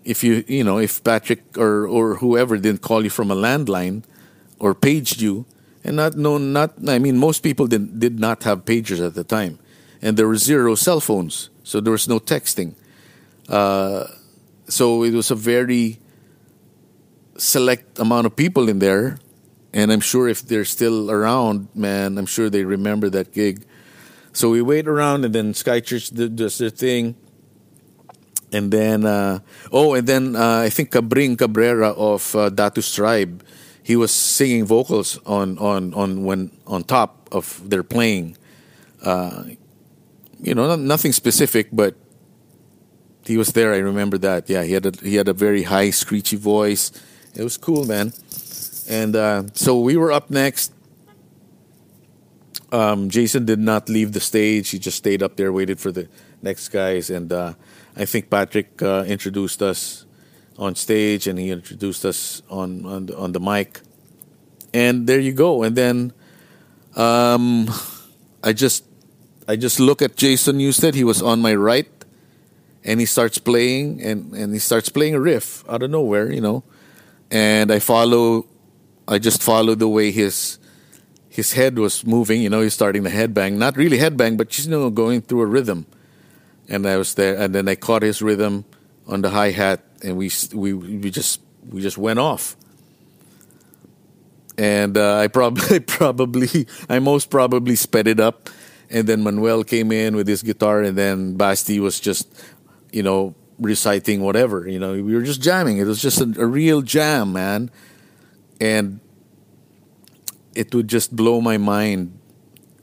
if 0.04 0.22
you 0.22 0.44
you 0.46 0.64
know 0.64 0.78
if 0.78 1.02
Patrick 1.02 1.42
or 1.58 1.86
or 1.86 2.16
whoever 2.16 2.56
didn't 2.56 2.82
call 2.82 3.02
you 3.02 3.10
from 3.10 3.30
a 3.30 3.36
landline 3.36 4.04
or 4.58 4.74
paged 4.74 5.20
you, 5.20 5.46
and 5.82 5.96
not 5.96 6.16
no 6.16 6.38
not 6.38 6.74
I 6.88 6.98
mean 6.98 7.18
most 7.18 7.42
people 7.42 7.66
did 7.66 7.98
did 7.98 8.18
not 8.18 8.44
have 8.44 8.64
pagers 8.64 9.04
at 9.04 9.14
the 9.14 9.24
time, 9.24 9.58
and 10.00 10.16
there 10.16 10.28
were 10.28 10.36
zero 10.36 10.74
cell 10.74 11.00
phones, 11.00 11.50
so 11.64 11.80
there 11.80 11.92
was 11.92 12.08
no 12.08 12.18
texting. 12.20 12.74
Uh, 13.48 14.06
so 14.68 15.02
it 15.02 15.12
was 15.12 15.30
a 15.30 15.34
very 15.34 15.98
select 17.36 17.98
amount 17.98 18.26
of 18.26 18.36
people 18.36 18.68
in 18.68 18.78
there, 18.78 19.18
and 19.72 19.92
I'm 19.92 20.00
sure 20.00 20.28
if 20.28 20.42
they're 20.46 20.64
still 20.64 21.10
around, 21.10 21.68
man, 21.74 22.18
I'm 22.18 22.26
sure 22.26 22.48
they 22.48 22.64
remember 22.64 23.10
that 23.10 23.32
gig. 23.32 23.66
So 24.32 24.50
we 24.50 24.62
wait 24.62 24.88
around, 24.88 25.24
and 25.24 25.34
then 25.34 25.54
Sky 25.54 25.80
Church 25.80 26.10
does 26.10 26.58
their 26.58 26.70
thing. 26.70 27.16
And 28.52 28.70
then, 28.70 29.04
uh, 29.04 29.40
oh, 29.72 29.94
and 29.94 30.06
then 30.06 30.36
uh, 30.36 30.62
I 30.62 30.70
think 30.70 30.92
Cabring 30.92 31.36
Cabrera 31.36 31.90
of 31.90 32.34
uh, 32.36 32.50
Datus 32.50 32.94
Tribe, 32.94 33.42
he 33.82 33.96
was 33.96 34.12
singing 34.12 34.64
vocals 34.64 35.18
on 35.26 35.58
on 35.58 35.92
on 35.94 36.24
when 36.24 36.50
on 36.66 36.84
top 36.84 37.28
of 37.32 37.58
their 37.68 37.82
playing. 37.82 38.36
Uh, 39.02 39.58
you 40.40 40.54
know, 40.54 40.76
nothing 40.76 41.12
specific, 41.12 41.68
but 41.72 41.96
he 43.26 43.36
was 43.36 43.52
there. 43.52 43.72
I 43.72 43.78
remember 43.78 44.18
that. 44.18 44.48
Yeah, 44.48 44.64
he 44.64 44.72
had 44.72 44.86
a, 44.86 44.92
he 45.02 45.16
had 45.16 45.28
a 45.28 45.32
very 45.32 45.62
high, 45.62 45.90
screechy 45.90 46.36
voice. 46.36 46.92
It 47.34 47.42
was 47.42 47.56
cool, 47.56 47.84
man. 47.84 48.12
And 48.88 49.16
uh, 49.16 49.44
so 49.54 49.80
we 49.80 49.96
were 49.96 50.12
up 50.12 50.30
next, 50.30 50.72
um, 52.74 53.08
Jason 53.08 53.44
did 53.44 53.60
not 53.60 53.88
leave 53.88 54.12
the 54.12 54.20
stage. 54.20 54.70
He 54.70 54.78
just 54.78 54.98
stayed 54.98 55.22
up 55.22 55.36
there, 55.36 55.52
waited 55.52 55.78
for 55.78 55.92
the 55.92 56.08
next 56.42 56.68
guys, 56.68 57.08
and 57.08 57.32
uh, 57.32 57.54
I 57.96 58.04
think 58.04 58.28
Patrick 58.28 58.82
uh, 58.82 59.04
introduced 59.06 59.62
us 59.62 60.04
on 60.58 60.74
stage, 60.74 61.26
and 61.26 61.38
he 61.38 61.50
introduced 61.50 62.04
us 62.04 62.42
on 62.50 62.84
on 62.84 63.06
the, 63.06 63.16
on 63.16 63.32
the 63.32 63.40
mic, 63.40 63.80
and 64.72 65.06
there 65.06 65.20
you 65.20 65.32
go. 65.32 65.62
And 65.62 65.76
then 65.76 66.12
um, 66.96 67.70
I 68.42 68.52
just 68.52 68.84
I 69.46 69.54
just 69.54 69.78
look 69.78 70.02
at 70.02 70.16
Jason 70.16 70.58
Newsted. 70.58 70.94
He 70.94 71.04
was 71.04 71.22
on 71.22 71.40
my 71.40 71.54
right, 71.54 71.86
and 72.84 73.00
he 73.00 73.06
starts 73.06 73.38
playing, 73.38 74.02
and 74.02 74.32
and 74.34 74.52
he 74.52 74.58
starts 74.58 74.88
playing 74.88 75.14
a 75.14 75.20
riff 75.20 75.64
out 75.68 75.82
of 75.82 75.90
nowhere, 75.90 76.30
you 76.30 76.40
know, 76.40 76.64
and 77.30 77.72
I 77.72 77.78
follow. 77.78 78.46
I 79.06 79.18
just 79.18 79.42
follow 79.42 79.74
the 79.74 79.88
way 79.88 80.10
his 80.10 80.58
his 81.28 81.52
head 81.52 81.78
was 81.78 82.06
moving. 82.06 82.42
You 82.42 82.50
know, 82.50 82.60
he's 82.60 82.74
starting 82.74 83.04
to 83.04 83.10
headbang. 83.10 83.56
Not 83.56 83.76
really 83.76 83.98
headbang, 83.98 84.36
but 84.36 84.48
just 84.48 84.68
you 84.68 84.70
know, 84.70 84.90
going 84.90 85.22
through 85.22 85.42
a 85.42 85.46
rhythm. 85.46 85.86
And 86.68 86.86
I 86.86 86.96
was 86.96 87.14
there, 87.14 87.36
and 87.36 87.54
then 87.54 87.68
I 87.68 87.74
caught 87.74 88.02
his 88.02 88.22
rhythm 88.22 88.64
on 89.06 89.20
the 89.20 89.30
hi 89.30 89.50
hat, 89.50 89.82
and 90.02 90.16
we 90.16 90.30
we 90.52 90.72
we 90.72 91.10
just 91.10 91.40
we 91.68 91.80
just 91.80 91.98
went 91.98 92.18
off. 92.18 92.56
And 94.56 94.96
uh, 94.96 95.18
I 95.18 95.28
probably 95.28 95.80
probably 95.98 96.66
I 96.88 96.98
most 97.00 97.28
probably 97.30 97.76
sped 97.76 98.06
it 98.06 98.20
up, 98.20 98.48
and 98.90 99.06
then 99.06 99.22
Manuel 99.22 99.64
came 99.64 99.92
in 99.92 100.16
with 100.16 100.28
his 100.28 100.42
guitar, 100.42 100.82
and 100.82 100.96
then 100.96 101.36
Basti 101.36 101.80
was 101.80 101.98
just, 102.00 102.28
you 102.94 103.02
know, 103.02 103.34
reciting 103.58 104.22
whatever. 104.22 104.68
You 104.68 104.78
know, 104.78 104.92
we 104.92 105.14
were 105.14 105.22
just 105.22 105.42
jamming. 105.42 105.78
It 105.78 105.84
was 105.84 106.00
just 106.00 106.20
a, 106.20 106.32
a 106.38 106.46
real 106.46 106.80
jam, 106.80 107.32
man. 107.32 107.70
And 108.60 109.00
it 110.54 110.72
would 110.72 110.88
just 110.88 111.14
blow 111.14 111.40
my 111.40 111.58
mind 111.58 112.16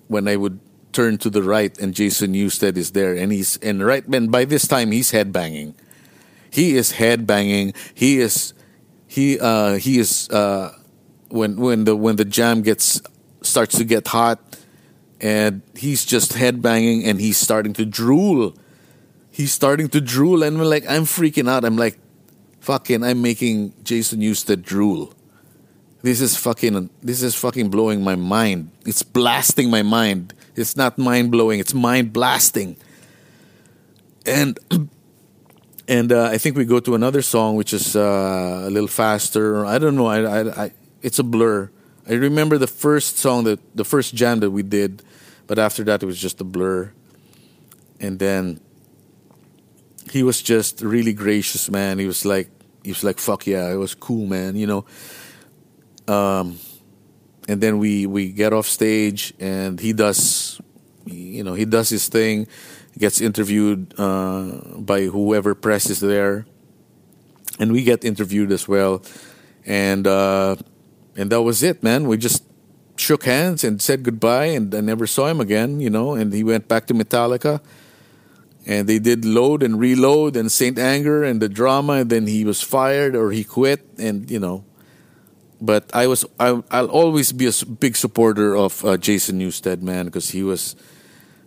when 0.07 0.27
I 0.27 0.35
would 0.35 0.59
turn 0.91 1.17
to 1.19 1.29
the 1.29 1.41
right 1.41 1.77
and 1.79 1.93
Jason 1.93 2.33
Newsted 2.33 2.75
is 2.75 2.91
there 2.91 3.15
and 3.15 3.31
he's 3.31 3.55
and 3.57 3.85
right 3.85 4.05
and 4.05 4.29
by 4.29 4.43
this 4.43 4.67
time 4.67 4.91
he's 4.91 5.13
headbanging. 5.13 5.73
He 6.51 6.75
is 6.75 6.91
headbanging. 6.91 7.73
He 7.93 8.19
is 8.19 8.53
he 9.07 9.39
uh 9.39 9.75
he 9.75 9.99
is 9.99 10.29
uh 10.29 10.75
when 11.29 11.55
when 11.55 11.85
the 11.85 11.95
when 11.95 12.17
the 12.17 12.25
jam 12.25 12.61
gets 12.61 13.01
starts 13.41 13.77
to 13.77 13.85
get 13.85 14.07
hot 14.09 14.39
and 15.21 15.61
he's 15.75 16.03
just 16.03 16.33
headbanging 16.33 17.05
and 17.05 17.21
he's 17.21 17.37
starting 17.37 17.71
to 17.73 17.85
drool. 17.85 18.53
He's 19.41 19.53
starting 19.53 19.89
to 19.89 20.01
drool 20.01 20.43
and 20.43 20.59
we're 20.59 20.65
like 20.65 20.85
I'm 20.87 21.03
freaking 21.03 21.49
out. 21.49 21.65
I'm 21.65 21.77
like 21.77 21.97
fucking 22.61 23.03
I'm 23.03 23.21
making 23.21 23.73
Jason 23.83 24.21
Newsted 24.21 24.61
drool 24.61 25.15
this 26.03 26.21
is 26.21 26.35
fucking 26.35 26.89
this 27.01 27.21
is 27.21 27.35
fucking 27.35 27.69
blowing 27.69 28.03
my 28.03 28.15
mind. 28.15 28.71
It's 28.85 29.03
blasting 29.03 29.69
my 29.69 29.83
mind. 29.83 30.33
It's 30.55 30.75
not 30.75 30.97
mind 30.97 31.31
blowing, 31.31 31.59
it's 31.59 31.73
mind 31.73 32.13
blasting. 32.13 32.77
And 34.25 34.57
And 35.87 36.09
uh, 36.13 36.29
I 36.31 36.37
think 36.37 36.55
we 36.55 36.63
go 36.63 36.79
to 36.79 36.95
another 36.95 37.21
song, 37.21 37.57
which 37.57 37.73
is 37.73 37.97
uh, 37.97 38.63
a 38.65 38.69
little 38.69 38.87
faster. 38.87 39.65
I 39.65 39.77
don't 39.77 39.97
know. 39.97 40.05
I, 40.05 40.21
I, 40.21 40.63
I, 40.65 40.71
it's 41.01 41.19
a 41.19 41.23
blur. 41.23 41.69
I 42.07 42.13
remember 42.13 42.57
the 42.57 42.67
first 42.67 43.17
song 43.17 43.43
that 43.43 43.59
the 43.75 43.83
first 43.83 44.15
jam 44.15 44.39
that 44.39 44.51
we 44.51 44.63
did, 44.63 45.03
but 45.47 45.59
after 45.59 45.83
that 45.85 46.01
it 46.01 46.05
was 46.05 46.17
just 46.17 46.39
a 46.39 46.45
blur. 46.45 46.93
And 47.99 48.19
then 48.19 48.61
he 50.11 50.23
was 50.23 50.41
just 50.41 50.81
really 50.81 51.13
gracious, 51.13 51.71
man. 51.71 51.97
He 51.97 52.05
was 52.05 52.25
like, 52.25 52.49
he 52.83 52.91
was 52.91 53.01
like, 53.01 53.17
"Fuck 53.17 53.47
yeah, 53.47 53.71
it 53.71 53.77
was 53.77 53.95
cool, 53.95 54.27
man." 54.27 54.57
You 54.57 54.67
know. 54.67 54.85
Um, 56.07 56.59
and 57.47 57.61
then 57.61 57.79
we 57.79 58.05
we 58.05 58.31
get 58.31 58.51
off 58.51 58.67
stage, 58.67 59.33
and 59.39 59.79
he 59.79 59.93
does, 59.93 60.59
you 61.05 61.43
know, 61.45 61.53
he 61.53 61.63
does 61.63 61.87
his 61.87 62.09
thing, 62.09 62.47
gets 62.97 63.21
interviewed 63.21 63.93
uh, 63.97 64.59
by 64.77 65.05
whoever 65.05 65.55
press 65.55 65.89
is 65.89 66.01
there, 66.01 66.45
and 67.57 67.71
we 67.71 67.81
get 67.83 68.03
interviewed 68.03 68.51
as 68.51 68.67
well, 68.67 69.01
and 69.65 70.05
uh, 70.05 70.57
and 71.15 71.31
that 71.31 71.41
was 71.41 71.63
it, 71.63 71.83
man. 71.83 72.09
We 72.09 72.17
just 72.17 72.43
shook 72.97 73.23
hands 73.23 73.63
and 73.63 73.81
said 73.81 74.03
goodbye, 74.03 74.51
and 74.51 74.75
I 74.75 74.81
never 74.81 75.07
saw 75.07 75.27
him 75.27 75.39
again, 75.39 75.79
you 75.79 75.89
know. 75.89 76.15
And 76.15 76.33
he 76.33 76.43
went 76.43 76.67
back 76.67 76.87
to 76.87 76.93
Metallica 76.93 77.61
and 78.65 78.87
they 78.87 78.99
did 78.99 79.25
load 79.25 79.63
and 79.63 79.79
reload 79.79 80.35
and 80.35 80.51
Saint 80.51 80.77
Anger 80.77 81.23
and 81.23 81.41
the 81.41 81.49
drama 81.49 81.93
and 81.93 82.09
then 82.09 82.27
he 82.27 82.45
was 82.45 82.61
fired 82.61 83.15
or 83.15 83.31
he 83.31 83.43
quit 83.43 83.85
and 83.97 84.29
you 84.29 84.39
know. 84.39 84.63
But 85.61 85.89
I 85.93 86.07
was 86.07 86.25
I, 86.39 86.51
will 86.51 86.89
always 86.89 87.31
be 87.31 87.47
a 87.47 87.65
big 87.65 87.95
supporter 87.95 88.55
of 88.55 88.83
uh, 88.83 88.97
Jason 88.97 89.39
Newsted 89.39 89.81
man 89.81 90.05
because 90.05 90.29
he 90.29 90.43
was 90.43 90.75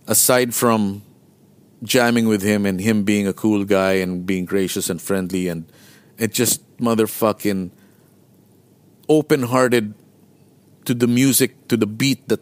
aside 0.07 0.55
from 0.55 1.03
jamming 1.83 2.27
with 2.27 2.42
him 2.42 2.64
and 2.66 2.81
him 2.81 3.05
being 3.05 3.27
a 3.27 3.33
cool 3.33 3.64
guy 3.64 3.94
and 3.94 4.24
being 4.24 4.44
gracious 4.44 4.88
and 4.88 5.00
friendly 5.00 5.48
and 5.48 5.70
it 6.16 6.33
just 6.33 6.62
motherfucking 6.79 7.70
open-hearted 9.09 9.94
to 10.85 10.94
the 10.94 11.07
music 11.07 11.68
to 11.68 11.77
the 11.77 11.87
beat 11.87 12.27
that 12.29 12.40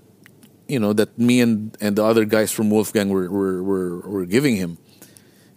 you 0.69 0.79
know 0.79 0.93
that 0.93 1.19
me 1.19 1.41
and, 1.41 1.77
and 1.81 1.97
the 1.97 2.05
other 2.05 2.25
guys 2.25 2.53
from 2.53 2.71
Wolfgang 2.71 3.09
were, 3.09 3.31
were, 3.31 3.63
were, 3.63 4.01
were 4.01 4.27
giving 4.27 4.57
him, 4.57 4.79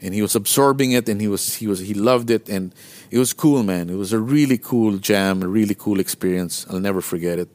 and 0.01 0.13
he 0.13 0.21
was 0.21 0.35
absorbing 0.35 0.91
it, 0.91 1.07
and 1.09 1.21
he 1.21 1.27
was 1.27 1.55
he 1.55 1.67
was 1.67 1.79
he 1.79 1.93
loved 1.93 2.29
it, 2.29 2.49
and 2.49 2.73
it 3.11 3.19
was 3.19 3.33
cool, 3.33 3.63
man. 3.63 3.89
It 3.89 3.95
was 3.95 4.13
a 4.13 4.19
really 4.19 4.57
cool 4.57 4.97
jam, 4.97 5.43
a 5.43 5.47
really 5.47 5.75
cool 5.75 5.99
experience. 5.99 6.65
I'll 6.69 6.79
never 6.79 7.01
forget 7.01 7.39
it. 7.39 7.49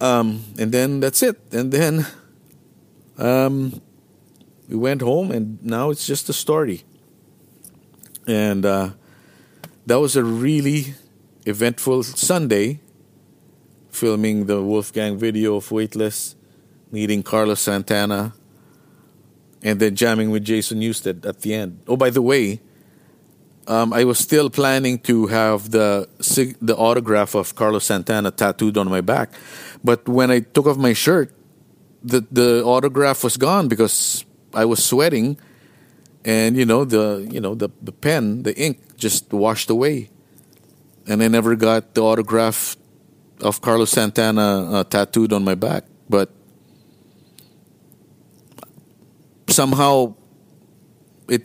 Um, 0.00 0.44
and 0.58 0.72
then 0.72 1.00
that's 1.00 1.22
it, 1.22 1.40
and 1.52 1.72
then 1.72 2.06
um, 3.18 3.80
we 4.68 4.76
went 4.76 5.02
home, 5.02 5.30
and 5.30 5.62
now 5.62 5.90
it's 5.90 6.06
just 6.06 6.28
a 6.28 6.32
story. 6.32 6.82
And 8.26 8.64
uh, 8.64 8.90
that 9.86 10.00
was 10.00 10.16
a 10.16 10.24
really 10.24 10.94
eventful 11.44 12.04
Sunday 12.04 12.80
filming 13.92 14.46
the 14.46 14.60
Wolfgang 14.62 15.18
video 15.18 15.56
of 15.56 15.70
Weightless, 15.70 16.34
meeting 16.90 17.22
Carlos 17.22 17.60
Santana, 17.60 18.32
and 19.62 19.78
then 19.78 19.94
jamming 19.94 20.30
with 20.30 20.44
Jason 20.44 20.80
Newsted 20.80 21.24
at 21.24 21.42
the 21.42 21.54
end. 21.54 21.80
Oh, 21.86 21.96
by 21.96 22.10
the 22.10 22.22
way, 22.22 22.60
um, 23.68 23.92
I 23.92 24.02
was 24.04 24.18
still 24.18 24.50
planning 24.50 24.98
to 25.00 25.28
have 25.28 25.70
the 25.70 26.08
the 26.60 26.74
autograph 26.76 27.36
of 27.36 27.54
Carlos 27.54 27.84
Santana 27.84 28.32
tattooed 28.32 28.76
on 28.76 28.88
my 28.88 29.00
back, 29.00 29.30
but 29.84 30.08
when 30.08 30.32
I 30.32 30.40
took 30.40 30.66
off 30.66 30.76
my 30.76 30.94
shirt, 30.94 31.30
the 32.02 32.26
the 32.32 32.64
autograph 32.64 33.22
was 33.22 33.36
gone 33.36 33.68
because 33.68 34.24
I 34.52 34.64
was 34.64 34.84
sweating, 34.84 35.38
and 36.24 36.56
you 36.56 36.66
know 36.66 36.84
the 36.84 37.28
you 37.30 37.40
know 37.40 37.54
the 37.54 37.68
the 37.80 37.92
pen, 37.92 38.42
the 38.42 38.56
ink 38.58 38.96
just 38.96 39.32
washed 39.32 39.70
away, 39.70 40.10
and 41.06 41.22
I 41.22 41.28
never 41.28 41.54
got 41.54 41.94
the 41.94 42.02
autograph 42.02 42.76
of 43.42 43.60
Carlos 43.60 43.90
Santana 43.90 44.70
uh, 44.70 44.84
tattooed 44.84 45.32
on 45.32 45.44
my 45.44 45.54
back, 45.54 45.84
but 46.08 46.30
somehow 49.48 50.14
it 51.28 51.44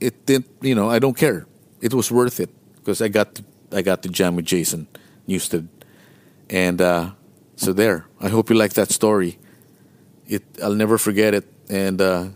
it 0.00 0.26
didn't. 0.26 0.50
You 0.60 0.74
know, 0.74 0.88
I 0.88 0.98
don't 0.98 1.16
care. 1.16 1.46
It 1.80 1.94
was 1.94 2.12
worth 2.12 2.40
it 2.40 2.50
because 2.76 3.00
I 3.00 3.08
got 3.08 3.34
to, 3.36 3.44
I 3.72 3.82
got 3.82 4.02
to 4.02 4.08
jam 4.08 4.36
with 4.36 4.44
Jason 4.44 4.86
Newsted, 5.26 5.68
and 6.50 6.80
uh, 6.80 7.10
so 7.56 7.72
there. 7.72 8.06
I 8.20 8.28
hope 8.28 8.50
you 8.50 8.56
like 8.56 8.74
that 8.74 8.90
story. 8.90 9.38
It 10.26 10.44
I'll 10.62 10.74
never 10.74 10.98
forget 10.98 11.34
it, 11.34 11.48
and 11.70 12.00
uh, 12.00 12.28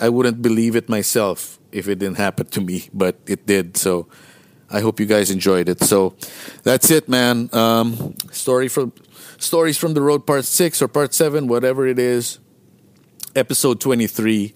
I 0.00 0.08
wouldn't 0.08 0.40
believe 0.42 0.76
it 0.76 0.88
myself 0.88 1.58
if 1.72 1.88
it 1.88 1.98
didn't 1.98 2.16
happen 2.16 2.46
to 2.46 2.60
me, 2.60 2.88
but 2.92 3.20
it 3.26 3.46
did. 3.46 3.76
So 3.76 4.08
I 4.70 4.80
hope 4.80 4.98
you 5.00 5.06
guys 5.06 5.30
enjoyed 5.30 5.68
it. 5.68 5.80
So 5.82 6.16
that's 6.62 6.90
it, 6.90 7.08
man. 7.08 7.48
Um, 7.52 8.14
story 8.32 8.68
from 8.68 8.92
stories 9.38 9.78
from 9.78 9.94
the 9.94 10.02
road, 10.02 10.26
part 10.26 10.44
six 10.44 10.82
or 10.82 10.88
part 10.88 11.14
seven, 11.14 11.46
whatever 11.46 11.86
it 11.86 11.98
is. 11.98 12.38
Episode 13.34 13.80
twenty 13.80 14.06
three 14.06 14.54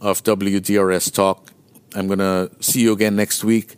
of 0.00 0.22
WDRS 0.24 1.12
Talk. 1.12 1.52
I'm 1.94 2.08
gonna 2.08 2.50
see 2.60 2.80
you 2.80 2.92
again 2.92 3.14
next 3.14 3.44
week 3.44 3.76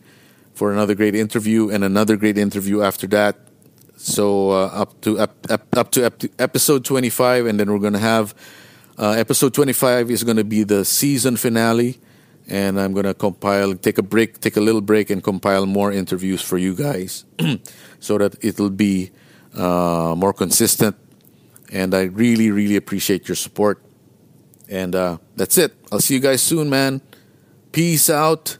for 0.54 0.72
another 0.72 0.94
great 0.94 1.14
interview 1.14 1.68
and 1.68 1.84
another 1.84 2.16
great 2.16 2.38
interview 2.38 2.82
after 2.82 3.06
that. 3.08 3.36
So 3.96 4.50
uh, 4.50 4.66
up 4.66 5.00
to 5.02 5.18
up, 5.18 5.34
up, 5.50 5.76
up 5.76 5.90
to 5.90 6.30
episode 6.38 6.84
25, 6.84 7.46
and 7.46 7.58
then 7.58 7.72
we're 7.72 7.78
gonna 7.78 7.98
have 7.98 8.34
uh, 8.98 9.10
episode 9.10 9.54
25 9.54 10.10
is 10.10 10.24
gonna 10.24 10.44
be 10.44 10.62
the 10.62 10.84
season 10.84 11.36
finale 11.36 11.98
and 12.48 12.80
I'm 12.80 12.92
going 12.92 13.06
to 13.06 13.14
compile, 13.14 13.74
take 13.74 13.98
a 13.98 14.02
break, 14.02 14.40
take 14.40 14.56
a 14.56 14.60
little 14.60 14.80
break, 14.80 15.10
and 15.10 15.22
compile 15.22 15.66
more 15.66 15.92
interviews 15.92 16.42
for 16.42 16.58
you 16.58 16.74
guys 16.74 17.24
so 18.00 18.18
that 18.18 18.36
it'll 18.44 18.70
be 18.70 19.10
uh, 19.54 20.14
more 20.16 20.32
consistent. 20.32 20.96
And 21.72 21.94
I 21.94 22.02
really, 22.04 22.50
really 22.50 22.76
appreciate 22.76 23.28
your 23.28 23.36
support. 23.36 23.82
And 24.68 24.94
uh, 24.94 25.18
that's 25.36 25.58
it. 25.58 25.74
I'll 25.90 26.00
see 26.00 26.14
you 26.14 26.20
guys 26.20 26.42
soon, 26.42 26.68
man. 26.68 27.00
Peace 27.72 28.10
out. 28.10 28.58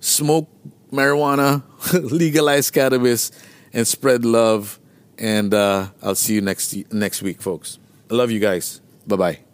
Smoke 0.00 0.50
marijuana, 0.92 1.62
legalize 2.12 2.70
cannabis, 2.70 3.30
and 3.72 3.86
spread 3.86 4.24
love. 4.24 4.78
And 5.18 5.54
uh, 5.54 5.88
I'll 6.02 6.14
see 6.14 6.34
you 6.34 6.40
next 6.40 6.74
next 6.92 7.22
week, 7.22 7.40
folks. 7.40 7.78
I 8.10 8.14
love 8.14 8.30
you 8.30 8.40
guys. 8.40 8.80
Bye 9.06 9.16
bye. 9.16 9.53